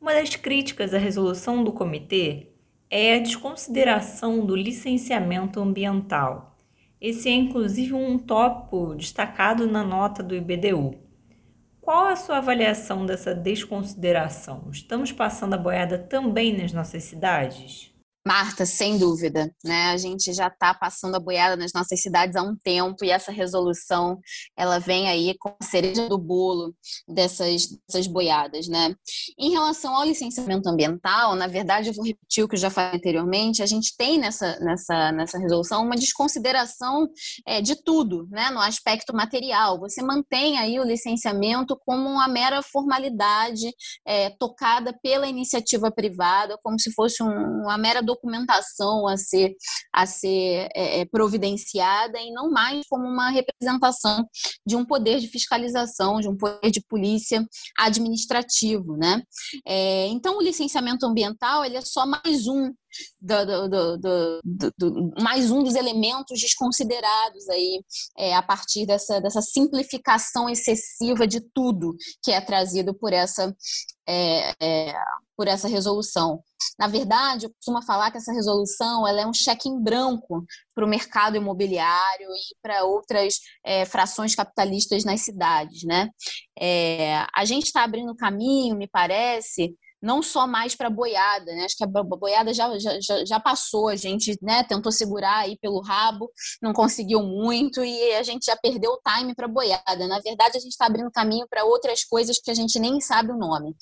uma 0.00 0.12
das 0.12 0.34
críticas 0.34 0.92
à 0.92 0.98
resolução 0.98 1.62
do 1.62 1.70
comitê 1.70 2.48
é 2.90 3.14
a 3.14 3.20
desconsideração 3.20 4.44
do 4.44 4.56
licenciamento 4.56 5.60
ambiental 5.60 6.57
esse 7.00 7.28
é 7.28 7.32
inclusive 7.32 7.94
um 7.94 8.18
tópico 8.18 8.94
destacado 8.94 9.66
na 9.66 9.84
nota 9.84 10.22
do 10.22 10.34
IBDU. 10.34 10.94
Qual 11.80 12.06
a 12.06 12.16
sua 12.16 12.38
avaliação 12.38 13.06
dessa 13.06 13.34
desconsideração? 13.34 14.68
Estamos 14.70 15.10
passando 15.10 15.54
a 15.54 15.58
boiada 15.58 15.96
também 15.96 16.56
nas 16.56 16.72
nossas 16.72 17.04
cidades? 17.04 17.87
Marta, 18.28 18.66
sem 18.66 18.98
dúvida, 18.98 19.50
né? 19.64 19.86
A 19.86 19.96
gente 19.96 20.34
já 20.34 20.48
está 20.48 20.74
passando 20.74 21.14
a 21.14 21.18
boiada 21.18 21.56
nas 21.56 21.72
nossas 21.72 21.98
cidades 21.98 22.36
há 22.36 22.42
um 22.42 22.54
tempo 22.54 23.02
e 23.02 23.10
essa 23.10 23.32
resolução 23.32 24.18
ela 24.54 24.78
vem 24.78 25.08
aí 25.08 25.34
com 25.38 25.48
a 25.58 25.64
cereja 25.64 26.06
do 26.10 26.18
bolo 26.18 26.74
dessas, 27.08 27.66
dessas 27.88 28.06
boiadas, 28.06 28.68
né? 28.68 28.94
Em 29.38 29.50
relação 29.50 29.96
ao 29.96 30.04
licenciamento 30.04 30.68
ambiental, 30.68 31.34
na 31.34 31.46
verdade, 31.46 31.88
eu 31.88 31.94
vou 31.94 32.04
repetir 32.04 32.44
o 32.44 32.48
que 32.48 32.54
eu 32.54 32.60
já 32.60 32.68
falei 32.68 32.98
anteriormente, 32.98 33.62
a 33.62 33.66
gente 33.66 33.96
tem 33.96 34.18
nessa, 34.18 34.60
nessa, 34.60 35.10
nessa 35.10 35.38
resolução 35.38 35.82
uma 35.82 35.96
desconsideração 35.96 37.08
é, 37.46 37.62
de 37.62 37.82
tudo, 37.82 38.28
né? 38.30 38.50
No 38.50 38.60
aspecto 38.60 39.16
material. 39.16 39.80
Você 39.80 40.02
mantém 40.02 40.58
aí 40.58 40.78
o 40.78 40.84
licenciamento 40.84 41.80
como 41.86 42.06
uma 42.10 42.28
mera 42.28 42.62
formalidade 42.62 43.72
é, 44.06 44.28
tocada 44.38 44.94
pela 45.02 45.26
iniciativa 45.26 45.90
privada, 45.90 46.58
como 46.62 46.78
se 46.78 46.92
fosse 46.92 47.22
um, 47.22 47.62
uma 47.62 47.78
mera 47.78 48.02
documentação 48.18 49.06
a 49.06 49.16
ser, 49.16 49.54
a 49.92 50.06
ser 50.06 50.68
é, 50.74 51.00
é, 51.00 51.04
providenciada 51.04 52.18
e 52.20 52.30
não 52.32 52.50
mais 52.50 52.86
como 52.88 53.06
uma 53.06 53.30
representação 53.30 54.26
de 54.66 54.76
um 54.76 54.84
poder 54.84 55.20
de 55.20 55.28
fiscalização, 55.28 56.20
de 56.20 56.28
um 56.28 56.36
poder 56.36 56.70
de 56.70 56.80
polícia 56.80 57.46
administrativo, 57.78 58.96
né? 58.96 59.22
É, 59.66 60.06
então, 60.08 60.38
o 60.38 60.42
licenciamento 60.42 61.06
ambiental 61.06 61.64
ele 61.64 61.76
é 61.76 61.80
só 61.80 62.06
mais 62.06 62.46
um 62.46 62.72
do, 63.20 63.68
do, 63.68 64.72
do, 64.78 65.12
mais 65.20 65.50
um 65.50 65.62
dos 65.62 65.74
elementos 65.74 66.40
desconsiderados 66.40 67.48
aí 67.48 67.82
é, 68.16 68.34
a 68.34 68.42
partir 68.42 68.86
dessa, 68.86 69.20
dessa 69.20 69.42
simplificação 69.42 70.48
excessiva 70.48 71.26
de 71.26 71.40
tudo 71.52 71.94
que 72.22 72.32
é 72.32 72.40
trazido 72.40 72.94
por 72.94 73.12
essa 73.12 73.54
é, 74.08 74.54
é, 74.60 74.94
por 75.38 75.46
essa 75.46 75.68
resolução. 75.68 76.42
Na 76.76 76.88
verdade, 76.88 77.46
eu 77.46 77.54
costumo 77.54 77.80
falar 77.82 78.10
que 78.10 78.18
essa 78.18 78.32
resolução 78.32 79.06
ela 79.06 79.20
é 79.20 79.26
um 79.26 79.32
cheque 79.32 79.68
em 79.68 79.80
branco 79.80 80.44
para 80.74 80.84
o 80.84 80.88
mercado 80.88 81.36
imobiliário 81.36 82.28
e 82.28 82.56
para 82.60 82.82
outras 82.82 83.36
é, 83.64 83.84
frações 83.84 84.34
capitalistas 84.34 85.04
nas 85.04 85.20
cidades. 85.20 85.84
Né? 85.84 86.10
É, 86.58 87.24
a 87.32 87.44
gente 87.44 87.66
está 87.66 87.84
abrindo 87.84 88.16
caminho, 88.16 88.76
me 88.76 88.88
parece, 88.88 89.76
não 90.00 90.22
só 90.22 90.46
mais 90.46 90.74
para 90.74 90.88
boiada, 90.88 91.52
né? 91.52 91.64
Acho 91.64 91.76
que 91.76 91.84
a 91.84 91.86
boiada 91.86 92.54
já, 92.54 92.78
já, 92.78 93.24
já 93.24 93.40
passou, 93.40 93.88
a 93.88 93.96
gente 93.96 94.38
né, 94.40 94.62
tentou 94.64 94.92
segurar 94.92 95.38
aí 95.38 95.58
pelo 95.58 95.80
rabo, 95.80 96.30
não 96.62 96.72
conseguiu 96.72 97.22
muito 97.22 97.82
e 97.84 98.14
a 98.14 98.22
gente 98.22 98.46
já 98.46 98.56
perdeu 98.56 98.92
o 98.92 99.00
time 99.00 99.34
para 99.34 99.48
boiada. 99.48 100.06
Na 100.06 100.20
verdade, 100.20 100.56
a 100.56 100.60
gente 100.60 100.72
está 100.72 100.86
abrindo 100.86 101.10
caminho 101.10 101.46
para 101.48 101.64
outras 101.64 102.04
coisas 102.04 102.38
que 102.38 102.50
a 102.50 102.54
gente 102.54 102.78
nem 102.78 103.00
sabe 103.00 103.32
o 103.32 103.38
nome. 103.38 103.74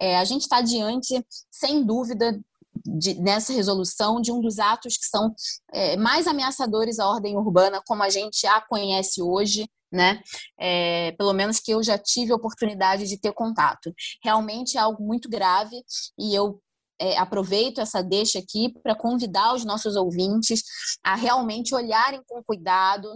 É, 0.00 0.18
a 0.18 0.24
gente 0.24 0.42
está 0.42 0.60
diante, 0.60 1.24
sem 1.50 1.84
dúvida, 1.84 2.38
de, 2.84 3.14
nessa 3.14 3.52
resolução 3.52 4.20
de 4.20 4.30
um 4.30 4.40
dos 4.40 4.58
atos 4.58 4.96
que 4.96 5.06
são 5.06 5.34
é, 5.72 5.96
mais 5.96 6.26
ameaçadores 6.26 6.98
à 6.98 7.08
ordem 7.08 7.36
urbana, 7.36 7.82
como 7.86 8.02
a 8.02 8.10
gente 8.10 8.46
a 8.46 8.60
conhece 8.60 9.22
hoje, 9.22 9.68
né? 9.94 10.20
É, 10.58 11.12
pelo 11.12 11.32
menos 11.32 11.60
que 11.60 11.70
eu 11.70 11.82
já 11.82 11.96
tive 11.96 12.32
a 12.32 12.36
oportunidade 12.36 13.06
de 13.06 13.18
ter 13.18 13.32
contato. 13.32 13.94
Realmente 14.22 14.76
é 14.76 14.80
algo 14.80 15.02
muito 15.02 15.28
grave 15.28 15.76
e 16.18 16.34
eu 16.34 16.60
é, 17.00 17.16
aproveito 17.18 17.80
essa 17.80 18.02
deixa 18.02 18.38
aqui 18.38 18.72
para 18.82 18.94
convidar 18.94 19.54
os 19.54 19.64
nossos 19.64 19.96
ouvintes 19.96 20.62
a 21.02 21.14
realmente 21.14 21.74
olharem 21.74 22.22
com 22.26 22.42
cuidado, 22.42 23.08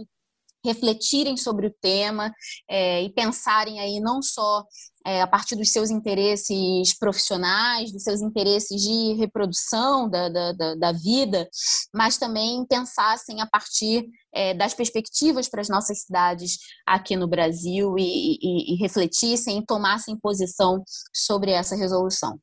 refletirem 0.63 1.37
sobre 1.37 1.67
o 1.67 1.73
tema 1.81 2.33
é, 2.69 3.03
e 3.03 3.09
pensarem 3.09 3.79
aí 3.79 3.99
não 3.99 4.21
só 4.21 4.63
é, 5.05 5.21
a 5.21 5.27
partir 5.27 5.55
dos 5.55 5.71
seus 5.71 5.89
interesses 5.89 6.97
profissionais, 6.97 7.91
dos 7.91 8.03
seus 8.03 8.21
interesses 8.21 8.81
de 8.81 9.13
reprodução 9.13 10.09
da, 10.09 10.29
da, 10.29 10.75
da 10.75 10.91
vida, 10.91 11.47
mas 11.93 12.17
também 12.17 12.65
pensassem 12.67 13.41
a 13.41 13.47
partir 13.47 14.05
é, 14.33 14.53
das 14.53 14.73
perspectivas 14.73 15.49
para 15.49 15.61
as 15.61 15.69
nossas 15.69 16.01
cidades 16.01 16.57
aqui 16.85 17.15
no 17.15 17.27
Brasil 17.27 17.95
e, 17.97 18.37
e, 18.41 18.73
e 18.73 18.77
refletissem 18.77 19.59
e 19.59 19.65
tomassem 19.65 20.19
posição 20.19 20.83
sobre 21.13 21.51
essa 21.51 21.75
resolução. 21.75 22.39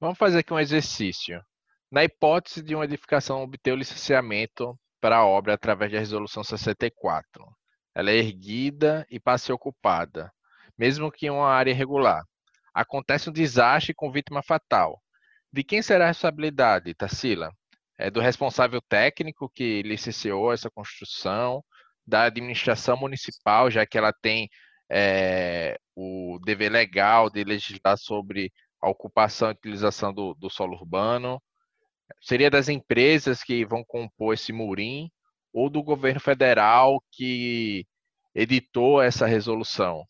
Vamos 0.00 0.18
fazer 0.18 0.38
aqui 0.38 0.52
um 0.52 0.58
exercício. 0.58 1.40
Na 1.90 2.04
hipótese 2.04 2.62
de 2.62 2.74
uma 2.74 2.84
edificação 2.84 3.42
obter 3.42 3.72
o 3.72 3.76
licenciamento 3.76 4.78
para 5.06 5.18
a 5.18 5.26
obra 5.26 5.54
através 5.54 5.92
da 5.92 5.98
resolução 5.98 6.42
64, 6.42 7.46
ela 7.94 8.10
é 8.10 8.16
erguida 8.16 9.06
e 9.08 9.20
passa 9.20 9.44
a 9.44 9.46
ser 9.46 9.52
ocupada 9.52 10.32
mesmo 10.76 11.10
que 11.10 11.26
em 11.26 11.30
uma 11.30 11.48
área 11.48 11.70
irregular. 11.70 12.22
Acontece 12.74 13.30
um 13.30 13.32
desastre 13.32 13.94
com 13.94 14.10
vítima 14.12 14.42
fatal. 14.42 15.00
De 15.52 15.64
quem 15.64 15.80
será 15.80 16.04
a 16.04 16.08
responsabilidade, 16.08 16.94
Tarsila? 16.94 17.50
É 17.98 18.10
do 18.10 18.20
responsável 18.20 18.80
técnico 18.82 19.48
que 19.48 19.82
licenciou 19.82 20.52
essa 20.52 20.70
construção, 20.70 21.64
da 22.06 22.24
administração 22.24 22.96
municipal, 22.96 23.70
já 23.70 23.86
que 23.86 23.96
ela 23.98 24.12
tem 24.12 24.48
é, 24.90 25.78
o 25.94 26.38
dever 26.44 26.70
legal 26.70 27.30
de 27.30 27.42
legislar 27.42 27.96
sobre 27.96 28.52
a 28.82 28.88
ocupação 28.90 29.48
e 29.48 29.52
utilização 29.52 30.12
do, 30.12 30.34
do 30.34 30.50
solo 30.50 30.74
urbano. 30.76 31.42
Seria 32.20 32.50
das 32.50 32.68
empresas 32.68 33.42
que 33.42 33.64
vão 33.64 33.84
compor 33.84 34.34
esse 34.34 34.52
murim 34.52 35.10
ou 35.52 35.70
do 35.70 35.82
governo 35.82 36.20
federal 36.20 37.02
que 37.12 37.84
editou 38.34 39.00
essa 39.00 39.26
resolução? 39.26 40.04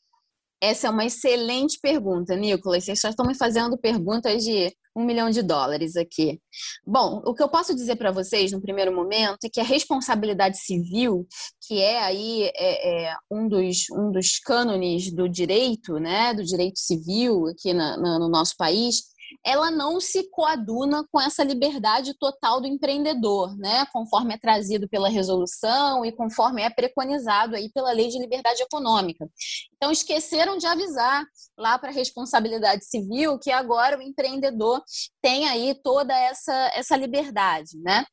Essa 0.61 0.87
é 0.87 0.91
uma 0.91 1.05
excelente 1.05 1.79
pergunta, 1.81 2.35
Nicolas. 2.35 2.85
Vocês 2.85 3.01
só 3.01 3.11
estão 3.11 3.27
me 3.27 3.35
fazendo 3.35 3.77
perguntas 3.77 4.43
de 4.43 4.75
um 4.97 5.05
milhão 5.05 5.29
de 5.29 5.43
dólares 5.43 5.95
aqui. 5.95 6.41
Bom, 6.87 7.23
o 7.27 7.35
que 7.35 7.43
eu 7.43 7.49
posso 7.51 7.75
dizer 7.75 7.97
para 7.97 8.11
vocês 8.11 8.51
no 8.51 8.63
primeiro 8.63 8.95
momento 8.95 9.45
é 9.45 9.51
que 9.51 9.61
a 9.61 9.65
responsabilidade 9.65 10.57
civil, 10.59 11.27
que 11.67 11.83
é 11.83 12.03
aí 12.03 12.51
é, 12.57 13.11
é 13.11 13.17
um, 13.31 13.47
dos, 13.47 13.91
um 13.93 14.11
dos 14.11 14.39
cânones 14.39 15.13
do 15.15 15.29
direito, 15.29 15.99
né, 16.01 16.33
do 16.33 16.43
direito 16.43 16.79
civil 16.79 17.47
aqui 17.49 17.75
na, 17.75 17.99
na, 17.99 18.19
no 18.19 18.29
nosso 18.29 18.57
país, 18.57 19.03
ela 19.45 19.71
não 19.71 20.01
se 20.01 20.29
coaduna 20.31 21.05
com 21.11 21.21
essa 21.21 21.43
liberdade 21.45 22.15
total 22.19 22.61
do 22.61 22.67
empreendedor, 22.67 23.57
né? 23.57 23.87
Conforme 23.93 24.35
é 24.35 24.39
trazido 24.39 24.89
pela 24.89 25.09
resolução 25.09 26.05
e 26.05 26.13
conforme 26.13 26.63
é 26.63 26.71
preconizado 26.71 27.57
aí 27.57 27.71
pela 27.73 27.93
Lei 27.93 28.09
de 28.09 28.19
Liberdade 28.19 28.63
Econômica. 28.63 29.29
Então 29.77 29.91
esqueceram 29.91 30.57
de 30.59 30.67
avisar 30.67 31.25
lá 31.57 31.79
para 31.79 31.91
a 31.91 31.93
responsabilidade 31.93 32.85
civil 32.85 33.39
que 33.39 33.51
agora 33.51 33.99
o 33.99 34.03
empreendedor 34.03 34.83
tem 35.23 35.49
aí 35.49 35.75
toda 35.83 36.17
essa 36.17 36.55
essa 36.75 36.97
liberdade, 36.97 37.79
né? 37.83 38.05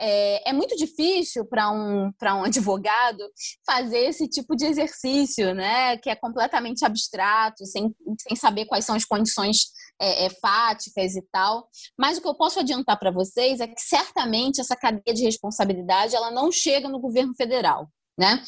É, 0.00 0.50
é 0.50 0.52
muito 0.52 0.76
difícil 0.76 1.44
para 1.44 1.70
um 1.70 2.12
para 2.18 2.34
um 2.34 2.44
advogado 2.56 3.22
fazer 3.66 3.98
esse 3.98 4.28
tipo 4.28 4.54
de 4.54 4.66
exercício, 4.66 5.54
né? 5.54 5.96
Que 5.98 6.10
é 6.10 6.16
completamente 6.16 6.84
abstrato, 6.84 7.64
sem, 7.66 7.94
sem 8.20 8.36
saber 8.36 8.66
quais 8.66 8.84
são 8.84 8.94
as 8.94 9.04
condições 9.04 9.66
é, 10.00 10.26
é, 10.26 10.30
fáticas 10.30 11.16
e 11.16 11.22
tal. 11.30 11.68
Mas 11.98 12.18
o 12.18 12.22
que 12.22 12.28
eu 12.28 12.34
posso 12.34 12.60
adiantar 12.60 12.98
para 12.98 13.10
vocês 13.10 13.60
é 13.60 13.66
que 13.66 13.80
certamente 13.80 14.60
essa 14.60 14.76
cadeia 14.76 15.14
de 15.14 15.24
responsabilidade 15.24 16.14
ela 16.14 16.30
não 16.30 16.50
chega 16.52 16.88
no 16.88 17.00
governo 17.00 17.34
federal, 17.34 17.88
né? 18.18 18.42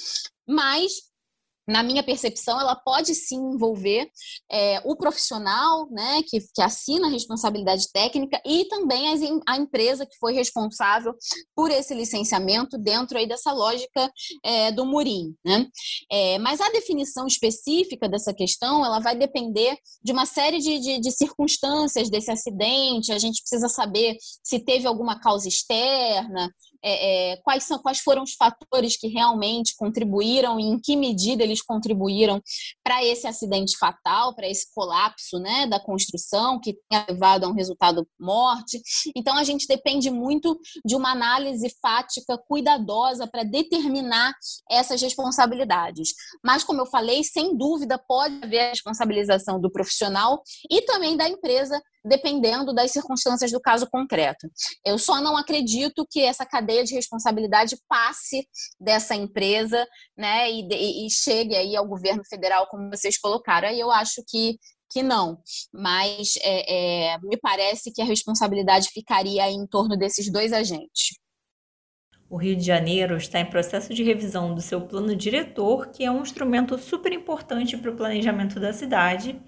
Mas 0.46 1.07
na 1.68 1.82
minha 1.82 2.02
percepção, 2.02 2.58
ela 2.58 2.74
pode 2.74 3.14
sim 3.14 3.36
envolver 3.36 4.10
é, 4.50 4.80
o 4.86 4.96
profissional 4.96 5.86
né, 5.90 6.22
que, 6.26 6.40
que 6.54 6.62
assina 6.62 7.06
a 7.06 7.10
responsabilidade 7.10 7.92
técnica 7.92 8.40
e 8.44 8.64
também 8.64 9.12
as, 9.12 9.20
a 9.46 9.58
empresa 9.58 10.06
que 10.06 10.16
foi 10.18 10.32
responsável 10.32 11.14
por 11.54 11.70
esse 11.70 11.92
licenciamento 11.92 12.78
dentro 12.78 13.18
aí 13.18 13.28
dessa 13.28 13.52
lógica 13.52 14.10
é, 14.42 14.72
do 14.72 14.86
Murim. 14.86 15.34
Né? 15.44 15.66
É, 16.10 16.38
mas 16.38 16.58
a 16.62 16.70
definição 16.70 17.26
específica 17.26 18.08
dessa 18.08 18.32
questão 18.32 18.82
ela 18.82 18.98
vai 18.98 19.14
depender 19.14 19.76
de 20.02 20.10
uma 20.10 20.24
série 20.24 20.58
de, 20.58 20.78
de, 20.78 21.00
de 21.00 21.12
circunstâncias 21.12 22.08
desse 22.08 22.30
acidente. 22.30 23.12
A 23.12 23.18
gente 23.18 23.42
precisa 23.42 23.68
saber 23.68 24.16
se 24.42 24.58
teve 24.58 24.86
alguma 24.86 25.20
causa 25.20 25.46
externa, 25.46 26.50
é, 26.82 27.32
é, 27.32 27.36
quais, 27.38 27.64
são, 27.64 27.78
quais 27.78 27.98
foram 27.98 28.22
os 28.22 28.34
fatores 28.34 28.96
que 28.96 29.08
realmente 29.08 29.74
contribuíram 29.76 30.58
e 30.58 30.64
em 30.64 30.78
que 30.78 30.96
medida 30.96 31.42
eles 31.42 31.62
contribuíram 31.62 32.40
para 32.84 33.04
esse 33.04 33.26
acidente 33.26 33.76
fatal, 33.76 34.34
para 34.34 34.48
esse 34.48 34.72
colapso 34.74 35.38
né, 35.38 35.66
da 35.66 35.80
construção 35.80 36.60
que 36.60 36.76
tenha 36.88 37.06
levado 37.08 37.44
a 37.44 37.48
um 37.48 37.54
resultado 37.54 38.06
morte. 38.18 38.80
Então, 39.16 39.36
a 39.36 39.44
gente 39.44 39.66
depende 39.66 40.10
muito 40.10 40.58
de 40.84 40.94
uma 40.94 41.12
análise 41.12 41.68
fática 41.80 42.38
cuidadosa 42.46 43.26
para 43.26 43.42
determinar 43.42 44.34
essas 44.70 45.00
responsabilidades. 45.00 46.10
Mas, 46.44 46.64
como 46.64 46.80
eu 46.80 46.86
falei, 46.86 47.24
sem 47.24 47.56
dúvida 47.56 47.98
pode 47.98 48.38
haver 48.42 48.60
a 48.60 48.68
responsabilização 48.70 49.60
do 49.60 49.70
profissional 49.70 50.42
e 50.70 50.82
também 50.82 51.16
da 51.16 51.28
empresa 51.28 51.80
dependendo 52.04 52.72
das 52.72 52.90
circunstâncias 52.90 53.52
do 53.52 53.60
caso 53.60 53.86
concreto. 53.90 54.48
Eu 54.84 54.98
só 54.98 55.20
não 55.20 55.36
acredito 55.36 56.06
que 56.10 56.20
essa 56.20 56.46
cadeia 56.46 56.67
de 56.84 56.94
responsabilidade 56.94 57.76
passe 57.88 58.46
dessa 58.80 59.14
empresa, 59.14 59.86
né, 60.16 60.50
e, 60.50 61.06
e 61.06 61.10
chegue 61.10 61.54
aí 61.56 61.76
ao 61.76 61.86
governo 61.86 62.22
federal, 62.28 62.66
como 62.68 62.90
vocês 62.90 63.18
colocaram. 63.18 63.68
Aí 63.68 63.80
eu 63.80 63.90
acho 63.90 64.22
que 64.28 64.58
que 64.90 65.02
não, 65.02 65.38
mas 65.70 66.34
é, 66.42 67.12
é, 67.12 67.18
me 67.18 67.36
parece 67.36 67.92
que 67.92 68.00
a 68.00 68.06
responsabilidade 68.06 68.88
ficaria 68.88 69.48
em 69.50 69.66
torno 69.66 69.96
desses 69.98 70.32
dois 70.32 70.52
agentes. 70.52 71.18
O 72.30 72.36
Rio 72.36 72.56
de 72.56 72.64
Janeiro 72.64 73.16
está 73.16 73.40
em 73.40 73.48
processo 73.48 73.92
de 73.94 74.02
revisão 74.02 74.54
do 74.54 74.60
seu 74.60 74.82
plano 74.82 75.16
diretor, 75.16 75.88
que 75.90 76.04
é 76.04 76.10
um 76.10 76.22
instrumento 76.22 76.76
super 76.78 77.12
importante 77.12 77.76
para 77.76 77.90
o 77.90 77.96
planejamento 77.96 78.60
da 78.60 78.72
cidade 78.72 79.40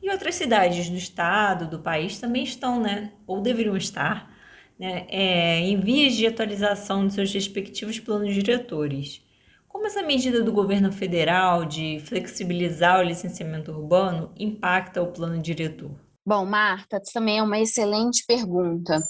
e 0.00 0.10
outras 0.10 0.34
cidades 0.34 0.88
do 0.88 0.96
estado, 0.96 1.68
do 1.68 1.80
país 1.82 2.18
também 2.18 2.42
estão, 2.42 2.80
né? 2.80 3.12
Ou 3.26 3.40
deveriam 3.40 3.76
estar, 3.76 4.31
né? 4.78 5.06
É, 5.08 5.60
em 5.60 5.80
vias 5.80 6.14
de 6.14 6.26
atualização 6.26 7.06
de 7.06 7.14
seus 7.14 7.32
respectivos 7.32 7.98
planos 8.00 8.34
diretores. 8.34 9.22
Como 9.68 9.86
essa 9.86 10.02
medida 10.02 10.42
do 10.42 10.52
governo 10.52 10.92
federal 10.92 11.64
de 11.64 12.00
flexibilizar 12.04 13.00
o 13.00 13.02
licenciamento 13.02 13.70
urbano 13.72 14.32
impacta 14.38 15.02
o 15.02 15.12
plano 15.12 15.40
diretor? 15.40 16.01
Bom, 16.24 16.46
Marta, 16.46 17.02
também 17.12 17.38
é 17.38 17.42
uma 17.42 17.58
excelente 17.58 18.24
pergunta. 18.26 19.02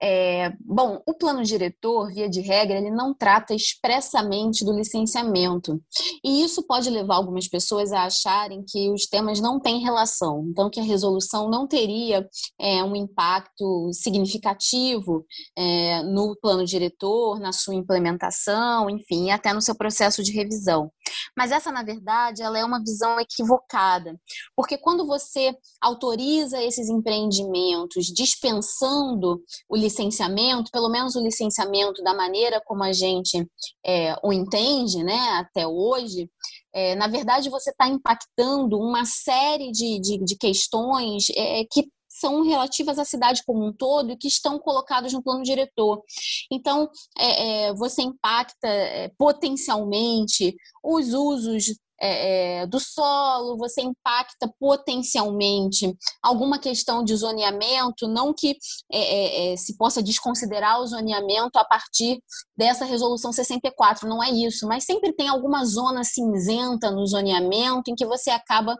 É, 0.00 0.52
bom, 0.60 1.02
o 1.04 1.12
plano 1.12 1.42
diretor, 1.42 2.12
via 2.12 2.28
de 2.28 2.40
regra, 2.40 2.78
ele 2.78 2.92
não 2.92 3.12
trata 3.12 3.52
expressamente 3.52 4.64
do 4.64 4.72
licenciamento. 4.72 5.82
E 6.24 6.44
isso 6.44 6.64
pode 6.64 6.88
levar 6.88 7.16
algumas 7.16 7.48
pessoas 7.48 7.92
a 7.92 8.04
acharem 8.04 8.64
que 8.64 8.88
os 8.90 9.06
temas 9.06 9.40
não 9.40 9.58
têm 9.58 9.80
relação, 9.80 10.46
então 10.48 10.70
que 10.70 10.78
a 10.78 10.84
resolução 10.84 11.50
não 11.50 11.66
teria 11.66 12.28
é, 12.58 12.84
um 12.84 12.94
impacto 12.94 13.90
significativo 13.92 15.26
é, 15.58 16.04
no 16.04 16.36
plano 16.40 16.64
diretor, 16.64 17.40
na 17.40 17.52
sua 17.52 17.74
implementação, 17.74 18.88
enfim, 18.88 19.32
até 19.32 19.52
no 19.52 19.60
seu 19.60 19.74
processo 19.74 20.22
de 20.22 20.30
revisão. 20.30 20.90
Mas 21.36 21.52
essa, 21.52 21.70
na 21.70 21.82
verdade, 21.82 22.42
ela 22.42 22.58
é 22.58 22.64
uma 22.64 22.80
visão 22.80 23.18
equivocada, 23.20 24.18
porque 24.56 24.78
quando 24.78 25.06
você 25.06 25.54
autoriza 25.80 26.62
esses 26.62 26.88
empreendimentos 26.88 28.06
dispensando 28.06 29.42
o 29.68 29.76
licenciamento, 29.76 30.70
pelo 30.70 30.88
menos 30.88 31.14
o 31.16 31.22
licenciamento 31.22 32.02
da 32.02 32.14
maneira 32.14 32.60
como 32.64 32.82
a 32.82 32.92
gente 32.92 33.46
é, 33.84 34.14
o 34.22 34.32
entende, 34.32 35.02
né, 35.02 35.18
até 35.38 35.66
hoje, 35.66 36.28
é, 36.72 36.94
na 36.94 37.08
verdade, 37.08 37.50
você 37.50 37.70
está 37.70 37.88
impactando 37.88 38.78
uma 38.78 39.04
série 39.04 39.70
de, 39.72 40.00
de, 40.00 40.24
de 40.24 40.36
questões 40.36 41.28
é, 41.36 41.64
que 41.70 41.88
são 42.20 42.42
relativas 42.42 42.98
à 42.98 43.04
cidade 43.04 43.42
como 43.44 43.66
um 43.66 43.72
todo 43.72 44.12
e 44.12 44.16
que 44.16 44.28
estão 44.28 44.58
colocados 44.58 45.12
no 45.12 45.22
plano 45.22 45.42
diretor. 45.42 46.02
Então, 46.50 46.90
é, 47.18 47.68
é, 47.68 47.74
você 47.74 48.02
impacta 48.02 48.68
é, 48.68 49.10
potencialmente 49.16 50.54
os 50.82 51.14
usos 51.14 51.78
é, 52.00 52.60
é, 52.62 52.66
do 52.66 52.80
solo, 52.80 53.58
você 53.58 53.82
impacta 53.82 54.52
potencialmente 54.58 55.94
alguma 56.22 56.58
questão 56.58 57.04
de 57.04 57.14
zoneamento, 57.14 58.08
não 58.08 58.32
que 58.32 58.56
é, 58.90 58.98
é, 58.98 59.52
é, 59.52 59.56
se 59.56 59.76
possa 59.76 60.02
desconsiderar 60.02 60.80
o 60.80 60.86
zoneamento 60.86 61.58
a 61.58 61.64
partir 61.64 62.22
dessa 62.56 62.84
resolução 62.84 63.32
64, 63.32 64.08
não 64.08 64.22
é 64.22 64.30
isso, 64.30 64.66
mas 64.66 64.84
sempre 64.84 65.12
tem 65.12 65.28
alguma 65.28 65.64
zona 65.64 66.02
cinzenta 66.02 66.90
no 66.90 67.06
zoneamento 67.06 67.90
em 67.90 67.94
que 67.94 68.06
você 68.06 68.30
acaba 68.30 68.76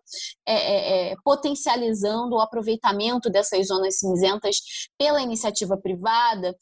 é, 0.46 1.14
potencializando 1.22 2.36
o 2.36 2.40
aproveitamento 2.40 3.28
dessas 3.28 3.68
zonas 3.68 3.98
cinzentas 3.98 4.56
pela 4.98 5.20
iniciativa 5.20 5.76
privada, 5.76 6.56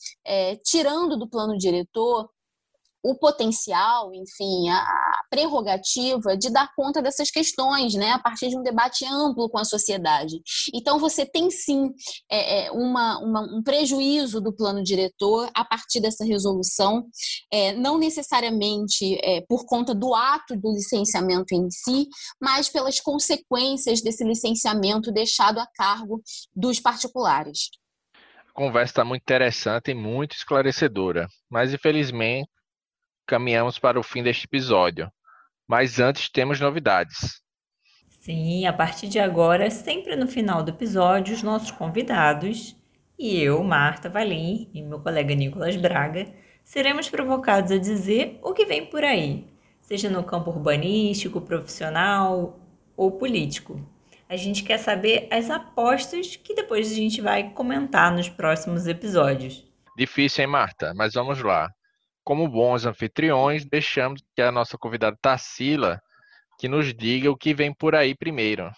tirando 0.64 1.16
do 1.16 1.28
plano 1.28 1.56
diretor 1.56 2.28
o 3.02 3.14
potencial, 3.14 4.12
enfim, 4.14 4.68
a 4.70 4.84
prerrogativa 5.30 6.36
de 6.36 6.50
dar 6.50 6.72
conta 6.74 7.00
dessas 7.00 7.30
questões, 7.30 7.94
né, 7.94 8.10
a 8.10 8.18
partir 8.18 8.48
de 8.48 8.58
um 8.58 8.62
debate 8.62 9.04
amplo 9.04 9.48
com 9.48 9.58
a 9.58 9.64
sociedade. 9.64 10.40
Então, 10.74 10.98
você 10.98 11.24
tem 11.24 11.50
sim 11.50 11.90
é, 12.30 12.66
é, 12.66 12.72
uma, 12.72 13.18
uma, 13.18 13.40
um 13.42 13.62
prejuízo 13.62 14.40
do 14.40 14.54
plano 14.54 14.82
diretor 14.82 15.50
a 15.54 15.64
partir 15.64 16.00
dessa 16.00 16.24
resolução, 16.24 17.06
é, 17.52 17.72
não 17.72 17.98
necessariamente 17.98 19.18
é, 19.22 19.42
por 19.48 19.64
conta 19.66 19.94
do 19.94 20.14
ato 20.14 20.56
do 20.56 20.72
licenciamento 20.72 21.54
em 21.54 21.70
si, 21.70 22.08
mas 22.40 22.68
pelas 22.68 23.00
consequências 23.00 24.02
desse 24.02 24.24
licenciamento 24.24 25.12
deixado 25.12 25.58
a 25.58 25.66
cargo 25.74 26.22
dos 26.54 26.80
particulares. 26.80 27.70
A 28.48 28.52
conversa 28.52 28.90
está 28.90 29.04
muito 29.04 29.22
interessante 29.22 29.92
e 29.92 29.94
muito 29.94 30.32
esclarecedora, 30.32 31.28
mas 31.48 31.72
infelizmente 31.72 32.48
caminhamos 33.28 33.78
para 33.78 34.00
o 34.00 34.02
fim 34.02 34.22
deste 34.22 34.46
episódio. 34.46 35.12
Mas 35.68 36.00
antes 36.00 36.30
temos 36.30 36.58
novidades. 36.58 37.42
Sim, 38.08 38.66
a 38.66 38.72
partir 38.72 39.06
de 39.06 39.18
agora, 39.18 39.70
sempre 39.70 40.16
no 40.16 40.26
final 40.26 40.62
do 40.62 40.70
episódio, 40.70 41.34
os 41.34 41.42
nossos 41.42 41.70
convidados 41.70 42.74
e 43.18 43.38
eu, 43.40 43.62
Marta 43.62 44.08
Valim 44.08 44.70
e 44.72 44.82
meu 44.82 45.00
colega 45.00 45.34
Nicolas 45.34 45.76
Braga, 45.76 46.26
seremos 46.64 47.08
provocados 47.08 47.70
a 47.70 47.78
dizer 47.78 48.38
o 48.42 48.52
que 48.52 48.64
vem 48.64 48.86
por 48.86 49.04
aí, 49.04 49.46
seja 49.80 50.08
no 50.08 50.24
campo 50.24 50.50
urbanístico, 50.50 51.40
profissional 51.40 52.58
ou 52.96 53.12
político. 53.12 53.80
A 54.28 54.36
gente 54.36 54.62
quer 54.62 54.78
saber 54.78 55.26
as 55.30 55.50
apostas 55.50 56.36
que 56.36 56.54
depois 56.54 56.90
a 56.90 56.94
gente 56.94 57.20
vai 57.20 57.50
comentar 57.50 58.12
nos 58.12 58.28
próximos 58.28 58.86
episódios. 58.86 59.66
Difícil, 59.96 60.44
hein, 60.44 60.50
Marta? 60.50 60.92
Mas 60.94 61.14
vamos 61.14 61.42
lá 61.42 61.70
como 62.28 62.46
bons 62.46 62.84
anfitriões, 62.84 63.64
deixamos 63.64 64.20
que 64.36 64.42
a 64.42 64.52
nossa 64.52 64.76
convidada 64.76 65.16
Tarsila 65.18 65.98
que 66.58 66.68
nos 66.68 66.92
diga 66.92 67.30
o 67.30 67.36
que 67.36 67.54
vem 67.54 67.72
por 67.72 67.94
aí 67.94 68.14
primeiro. 68.14 68.70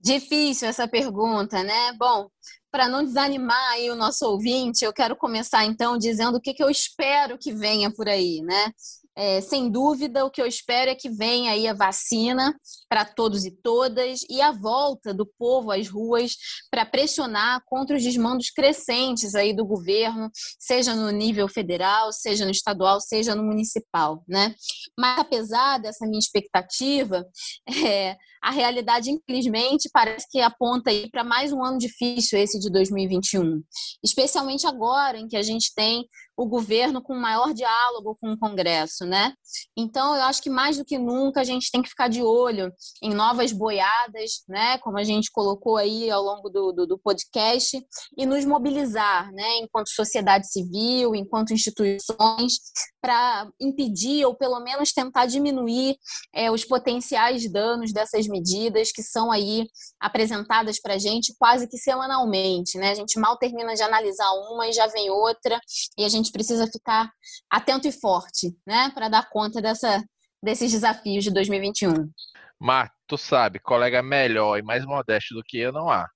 Difícil 0.00 0.66
essa 0.66 0.88
pergunta, 0.88 1.62
né? 1.62 1.92
Bom, 1.98 2.30
para 2.70 2.88
não 2.88 3.04
desanimar 3.04 3.72
aí 3.72 3.90
o 3.90 3.94
nosso 3.94 4.24
ouvinte, 4.24 4.82
eu 4.82 4.94
quero 4.94 5.14
começar 5.14 5.66
então 5.66 5.98
dizendo 5.98 6.38
o 6.38 6.40
que, 6.40 6.54
que 6.54 6.64
eu 6.64 6.70
espero 6.70 7.36
que 7.36 7.52
venha 7.52 7.92
por 7.92 8.08
aí, 8.08 8.40
né? 8.40 8.72
É, 9.14 9.42
sem 9.42 9.70
dúvida, 9.70 10.24
o 10.24 10.30
que 10.30 10.40
eu 10.40 10.46
espero 10.46 10.90
é 10.90 10.94
que 10.94 11.10
venha 11.10 11.52
aí 11.52 11.68
a 11.68 11.74
vacina 11.74 12.54
para 12.88 13.04
todos 13.04 13.44
e 13.44 13.50
todas 13.50 14.22
e 14.30 14.40
a 14.40 14.52
volta 14.52 15.12
do 15.12 15.26
povo 15.38 15.70
às 15.70 15.86
ruas 15.86 16.34
para 16.70 16.86
pressionar 16.86 17.62
contra 17.66 17.96
os 17.96 18.02
desmandos 18.02 18.48
crescentes 18.50 19.34
aí 19.34 19.54
do 19.54 19.66
governo, 19.66 20.30
seja 20.58 20.94
no 20.94 21.10
nível 21.10 21.46
federal, 21.46 22.10
seja 22.10 22.46
no 22.46 22.50
estadual, 22.50 23.00
seja 23.00 23.34
no 23.34 23.42
municipal, 23.42 24.24
né? 24.26 24.54
Mas 24.98 25.18
apesar 25.18 25.78
dessa 25.78 26.06
minha 26.06 26.18
expectativa, 26.18 27.26
é, 27.84 28.16
a 28.42 28.50
realidade, 28.50 29.10
infelizmente, 29.10 29.88
parece 29.92 30.26
que 30.28 30.40
aponta 30.40 30.90
aí 30.90 31.08
para 31.10 31.22
mais 31.22 31.52
um 31.52 31.62
ano 31.62 31.78
difícil 31.78 32.38
esse 32.38 32.58
de 32.58 32.70
2021, 32.72 33.62
especialmente 34.02 34.66
agora 34.66 35.18
em 35.18 35.28
que 35.28 35.36
a 35.36 35.42
gente 35.42 35.72
tem 35.74 36.04
o 36.36 36.46
governo 36.46 37.00
com 37.00 37.14
maior 37.14 37.54
diálogo 37.54 38.16
com 38.20 38.32
o 38.32 38.38
Congresso, 38.38 39.01
né? 39.06 39.34
Então, 39.76 40.14
eu 40.14 40.22
acho 40.22 40.42
que 40.42 40.50
mais 40.50 40.76
do 40.76 40.84
que 40.84 40.98
nunca 40.98 41.40
a 41.40 41.44
gente 41.44 41.70
tem 41.70 41.82
que 41.82 41.88
ficar 41.88 42.08
de 42.08 42.22
olho 42.22 42.72
em 43.02 43.12
novas 43.14 43.52
boiadas, 43.52 44.42
né? 44.48 44.78
Como 44.78 44.98
a 44.98 45.04
gente 45.04 45.30
colocou 45.30 45.76
aí 45.76 46.10
ao 46.10 46.22
longo 46.22 46.48
do, 46.48 46.72
do, 46.72 46.86
do 46.86 46.98
podcast, 46.98 47.82
e 48.16 48.26
nos 48.26 48.44
mobilizar, 48.44 49.30
né? 49.32 49.58
Enquanto 49.58 49.88
sociedade 49.88 50.50
civil, 50.50 51.14
enquanto 51.14 51.52
instituições, 51.52 52.54
para 53.00 53.48
impedir 53.60 54.24
ou 54.24 54.34
pelo 54.34 54.60
menos 54.60 54.92
tentar 54.92 55.26
diminuir 55.26 55.96
é, 56.34 56.50
os 56.50 56.64
potenciais 56.64 57.50
danos 57.50 57.92
dessas 57.92 58.26
medidas 58.26 58.92
que 58.92 59.02
são 59.02 59.30
aí 59.30 59.66
apresentadas 60.00 60.80
para 60.80 60.94
a 60.94 60.98
gente 60.98 61.34
quase 61.38 61.66
que 61.68 61.78
semanalmente, 61.78 62.78
né? 62.78 62.90
A 62.90 62.94
gente 62.94 63.18
mal 63.18 63.36
termina 63.36 63.74
de 63.74 63.82
analisar 63.82 64.30
uma 64.50 64.68
e 64.68 64.72
já 64.72 64.86
vem 64.86 65.10
outra, 65.10 65.60
e 65.98 66.04
a 66.04 66.08
gente 66.08 66.30
precisa 66.30 66.66
ficar 66.66 67.10
atento 67.50 67.88
e 67.88 67.92
forte, 67.92 68.56
né? 68.66 68.91
Para 68.92 69.08
dar 69.08 69.28
conta 69.30 69.60
dessa, 69.60 70.02
desses 70.42 70.72
desafios 70.72 71.24
de 71.24 71.32
2021. 71.32 72.10
Marco, 72.58 72.94
tu 73.06 73.16
sabe, 73.16 73.58
colega 73.58 74.02
melhor 74.02 74.58
e 74.58 74.62
mais 74.62 74.84
modesto 74.84 75.34
do 75.34 75.42
que 75.42 75.58
eu 75.58 75.72
não 75.72 75.90
há. 75.90 76.08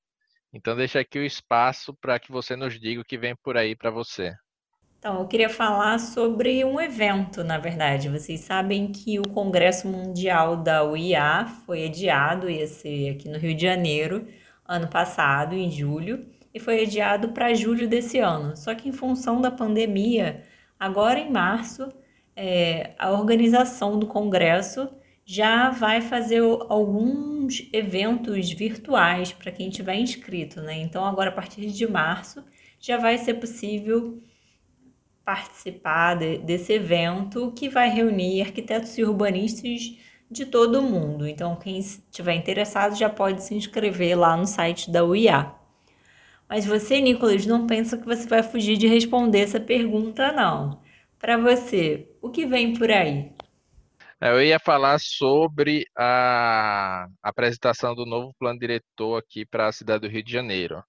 Então 0.52 0.76
deixa 0.76 1.00
aqui 1.00 1.18
o 1.18 1.24
espaço 1.24 1.94
para 2.00 2.18
que 2.18 2.30
você 2.30 2.56
nos 2.56 2.78
diga 2.78 3.00
o 3.00 3.04
que 3.04 3.18
vem 3.18 3.34
por 3.42 3.56
aí 3.56 3.74
para 3.76 3.90
você. 3.90 4.32
Então, 4.98 5.20
eu 5.20 5.28
queria 5.28 5.48
falar 5.48 6.00
sobre 6.00 6.64
um 6.64 6.80
evento, 6.80 7.44
na 7.44 7.58
verdade. 7.58 8.08
Vocês 8.08 8.40
sabem 8.40 8.90
que 8.90 9.20
o 9.20 9.28
Congresso 9.28 9.86
Mundial 9.86 10.56
da 10.56 10.82
UIA 10.82 11.46
foi 11.64 11.86
adiado, 11.86 12.50
ia 12.50 12.66
ser 12.66 13.10
aqui 13.10 13.28
no 13.28 13.38
Rio 13.38 13.54
de 13.54 13.62
Janeiro, 13.62 14.26
ano 14.66 14.88
passado, 14.88 15.54
em 15.54 15.70
julho, 15.70 16.26
e 16.52 16.58
foi 16.58 16.82
adiado 16.82 17.28
para 17.28 17.54
julho 17.54 17.88
desse 17.88 18.18
ano. 18.18 18.56
Só 18.56 18.74
que 18.74 18.88
em 18.88 18.92
função 18.92 19.40
da 19.40 19.50
pandemia, 19.50 20.42
agora 20.76 21.20
em 21.20 21.30
março, 21.30 21.88
é, 22.36 22.92
a 22.98 23.10
organização 23.10 23.98
do 23.98 24.06
Congresso 24.06 24.88
já 25.24 25.70
vai 25.70 26.00
fazer 26.00 26.40
alguns 26.68 27.68
eventos 27.72 28.52
virtuais 28.52 29.32
para 29.32 29.50
quem 29.50 29.70
tiver 29.70 29.96
inscrito, 29.96 30.60
né? 30.60 30.78
Então, 30.78 31.04
agora 31.04 31.30
a 31.30 31.32
partir 31.32 31.66
de 31.66 31.86
março 31.86 32.44
já 32.78 32.98
vai 32.98 33.18
ser 33.18 33.34
possível 33.34 34.22
participar 35.24 36.14
de, 36.14 36.38
desse 36.38 36.74
evento 36.74 37.52
que 37.56 37.68
vai 37.68 37.88
reunir 37.90 38.42
arquitetos 38.42 38.96
e 38.96 39.02
urbanistas 39.02 39.98
de 40.30 40.46
todo 40.46 40.78
o 40.78 40.82
mundo. 40.82 41.26
Então, 41.26 41.56
quem 41.56 41.78
estiver 41.78 42.34
interessado 42.34 42.96
já 42.96 43.08
pode 43.08 43.42
se 43.42 43.54
inscrever 43.54 44.16
lá 44.16 44.36
no 44.36 44.46
site 44.46 44.90
da 44.90 45.04
UIA. 45.04 45.52
Mas 46.48 46.64
você, 46.64 47.00
Nicolas, 47.00 47.44
não 47.46 47.66
pensa 47.66 47.98
que 47.98 48.06
você 48.06 48.28
vai 48.28 48.42
fugir 48.42 48.76
de 48.76 48.86
responder 48.86 49.40
essa 49.40 49.58
pergunta, 49.58 50.30
não. 50.32 50.80
Para 51.18 51.36
você, 51.36 52.08
o 52.26 52.30
que 52.30 52.44
vem 52.44 52.74
por 52.74 52.90
aí? 52.90 53.32
É, 54.20 54.30
eu 54.30 54.42
ia 54.42 54.58
falar 54.58 54.98
sobre 54.98 55.84
a 55.96 57.06
apresentação 57.22 57.94
do 57.94 58.04
novo 58.04 58.34
plano 58.38 58.58
diretor 58.58 59.18
aqui 59.18 59.44
para 59.46 59.68
a 59.68 59.72
cidade 59.72 60.00
do 60.00 60.12
Rio 60.12 60.22
de 60.22 60.32
Janeiro, 60.32 60.82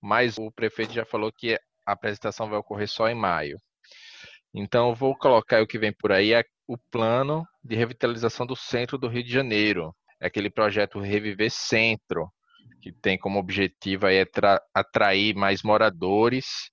mas 0.00 0.36
o 0.36 0.50
prefeito 0.50 0.92
já 0.92 1.04
falou 1.04 1.32
que 1.32 1.54
a 1.86 1.92
apresentação 1.92 2.48
vai 2.48 2.58
ocorrer 2.58 2.88
só 2.88 3.08
em 3.08 3.14
maio. 3.14 3.58
Então, 4.54 4.90
eu 4.90 4.94
vou 4.94 5.16
colocar 5.16 5.62
o 5.62 5.66
que 5.66 5.78
vem 5.78 5.92
por 5.92 6.12
aí, 6.12 6.34
é 6.34 6.44
o 6.66 6.76
plano 6.90 7.46
de 7.64 7.74
revitalização 7.74 8.44
do 8.44 8.54
centro 8.54 8.98
do 8.98 9.08
Rio 9.08 9.24
de 9.24 9.32
Janeiro. 9.32 9.94
É 10.20 10.26
aquele 10.26 10.50
projeto 10.50 11.00
Reviver 11.00 11.50
Centro, 11.50 12.30
que 12.82 12.92
tem 12.92 13.16
como 13.16 13.38
objetivo 13.38 14.06
aí 14.06 14.24
atrair 14.74 15.34
mais 15.34 15.62
moradores 15.62 16.71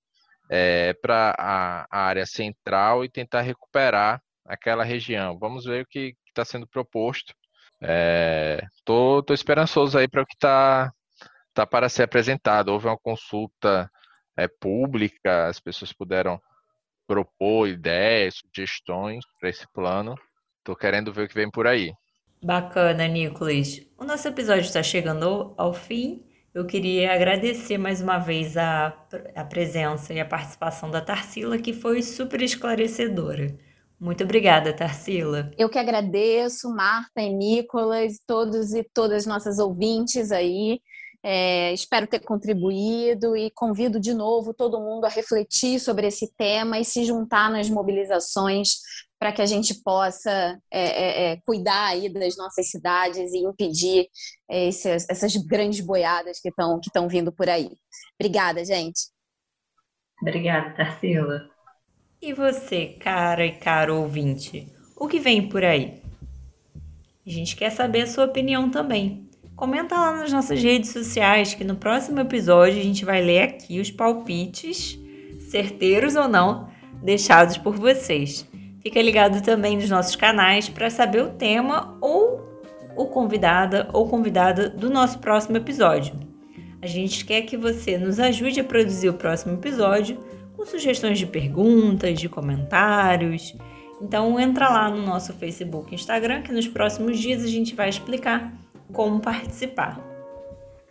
é, 0.50 0.93
para 0.93 1.36
a, 1.38 1.86
a, 1.89 2.02
área 2.08 2.26
central 2.26 3.06
e 3.06 3.10
tentar 3.10 3.41
recuperar 3.41 4.22
aquela 4.45 4.84
região. 4.84 5.38
Vamos 5.38 5.66
ver 5.66 5.84
o 5.84 5.88
que 5.88 6.16
está 6.28 6.43
sendo 6.43 6.68
proposto. 6.68 7.34
Estou 8.74 9.24
é, 9.30 9.34
esperançoso 9.34 9.97
aí 9.97 10.08
para 10.08 10.24
o 10.24 10.26
que 10.26 10.34
está 10.36 10.91
tá 11.54 11.66
para 11.66 11.88
ser 11.88 12.04
apresentado. 12.04 12.70
Houve 12.70 12.88
uma 12.88 12.97
consulta 12.97 13.89
é, 14.36 14.47
pública, 14.47 15.47
as 15.47 15.60
pessoas 15.60 15.93
puderam 15.93 16.41
propor 17.08 17.68
ideias, 17.68 18.36
sugestões 18.36 19.24
para 19.39 19.50
esse 19.50 19.68
plano. 19.74 20.16
Tô 20.64 20.76
querendo 20.76 21.14
ver 21.14 21.24
o 21.26 21.28
que 21.28 21.34
vem 21.34 21.50
por 21.50 21.68
aí. 21.68 21.91
Bacana, 22.41 23.08
Nicolas. 23.08 23.82
O 23.97 24.06
nosso 24.06 24.28
episódio 24.28 24.62
está 24.62 24.82
chegando 24.82 25.54
ao 25.58 25.74
fim. 25.74 26.28
Eu 26.54 26.66
queria 26.66 27.14
agradecer 27.14 27.78
mais 27.78 28.02
uma 28.02 28.18
vez 28.18 28.58
a, 28.58 28.88
a 29.36 29.43
presença 29.43 30.14
e 30.14 30.20
a 30.20 30.26
participação 30.26 30.89
da 30.89 31.00
Tarsila, 31.00 31.60
que 31.60 31.74
foi 31.74 32.02
super 32.02 32.41
esclarecedora. 32.41 33.56
Muito 34.00 34.24
obrigada, 34.24 34.74
Tarsila. 34.74 35.52
Eu 35.58 35.70
que 35.70 35.78
agradeço, 35.78 36.74
Marta 36.74 37.22
e 37.22 37.34
Nicolas, 37.34 38.14
todos 38.26 38.74
e 38.74 38.84
todas 38.84 39.26
nossas 39.28 39.60
ouvintes 39.60 40.32
aí. 40.32 40.82
É, 41.22 41.74
espero 41.74 42.08
ter 42.08 42.20
contribuído 42.22 43.36
e 43.36 43.52
convido 43.52 44.00
de 44.00 44.14
novo 44.14 44.54
todo 44.54 44.80
mundo 44.80 45.04
a 45.04 45.10
refletir 45.10 45.80
sobre 45.80 46.08
esse 46.08 46.34
tema 46.36 46.80
e 46.80 46.86
se 46.86 47.04
juntar 47.04 47.52
nas 47.52 47.70
mobilizações 47.70 48.76
para 49.20 49.34
que 49.34 49.41
a 49.41 49.45
gente 49.45 49.74
possa 49.84 50.57
é, 50.72 50.82
é, 50.82 51.32
é, 51.34 51.38
cuidar 51.45 51.88
aí 51.88 52.07
das 52.07 52.38
nossas 52.38 52.70
cidades 52.70 53.34
e 53.34 53.39
impedir 53.39 54.07
esses, 54.49 55.05
essas 55.09 55.36
grandes 55.36 55.82
boiadas 55.82 56.39
que 56.39 56.47
estão 56.47 56.80
que 56.80 56.89
vindo 57.09 57.32
por 57.32 57.49
aí. 57.49 57.70
Obrigada, 58.17 58.63
gente. 58.63 59.09
Obrigada, 60.22 60.74
Tarsila. 60.74 61.49
E 62.22 62.34
você, 62.34 62.97
cara 62.99 63.45
e 63.45 63.57
caro 63.57 63.97
ouvinte, 63.97 64.67
o 64.95 65.07
que 65.07 65.20
vem 65.20 65.47
por 65.47 65.63
aí? 65.63 66.01
A 67.26 67.30
gente 67.30 67.55
quer 67.55 67.70
saber 67.70 68.01
a 68.01 68.07
sua 68.07 68.26
opinião 68.26 68.72
também. 68.72 69.30
Comenta 69.55 69.95
lá 69.95 70.15
nas 70.15 70.32
nossas 70.32 70.61
redes 70.61 70.91
sociais 70.91 71.53
que 71.53 71.63
no 71.63 71.76
próximo 71.76 72.20
episódio 72.20 72.80
a 72.80 72.84
gente 72.84 73.05
vai 73.05 73.22
ler 73.22 73.41
aqui 73.41 73.80
os 73.80 73.91
palpites, 73.91 74.97
certeiros 75.49 76.15
ou 76.15 76.28
não, 76.28 76.70
deixados 77.03 77.57
por 77.57 77.76
vocês. 77.76 78.49
Fica 78.82 79.01
ligado 79.01 79.41
também 79.41 79.75
nos 79.75 79.89
nossos 79.89 80.15
canais 80.15 80.69
para 80.69 80.89
saber 80.89 81.21
o 81.21 81.30
tema 81.30 81.97
ou 82.01 82.47
o 82.95 83.05
convidada 83.05 83.89
ou 83.93 84.07
convidada 84.07 84.69
do 84.69 84.89
nosso 84.89 85.19
próximo 85.19 85.57
episódio. 85.57 86.13
A 86.82 86.88
gente 86.88 87.25
quer 87.25 87.41
que 87.41 87.57
você 87.57 87.97
nos 87.97 88.19
ajude 88.19 88.59
a 88.61 88.63
produzir 88.63 89.09
o 89.09 89.13
próximo 89.13 89.55
episódio 89.55 90.17
com 90.55 90.65
sugestões 90.65 91.19
de 91.19 91.25
perguntas, 91.25 92.19
de 92.19 92.30
comentários. 92.30 93.55
Então 94.01 94.39
entra 94.39 94.69
lá 94.69 94.89
no 94.89 95.05
nosso 95.05 95.34
Facebook 95.34 95.91
e 95.91 95.95
Instagram 95.95 96.41
que 96.41 96.53
nos 96.53 96.67
próximos 96.67 97.19
dias 97.19 97.43
a 97.43 97.47
gente 97.47 97.75
vai 97.75 97.89
explicar 97.89 98.53
como 98.93 99.19
participar. 99.19 100.09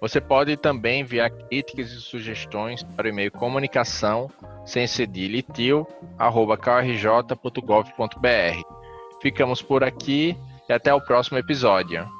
Você 0.00 0.20
pode 0.20 0.56
também 0.56 1.00
enviar 1.00 1.30
críticas 1.30 1.90
e 1.90 2.00
sugestões 2.00 2.82
para 2.82 3.06
o 3.06 3.08
e-mail 3.08 3.32
comunicação 3.32 4.30
sem 4.64 4.86
Ficamos 9.20 9.60
por 9.60 9.82
aqui 9.82 10.36
e 10.68 10.72
até 10.72 10.94
o 10.94 11.00
próximo 11.00 11.38
episódio. 11.38 12.17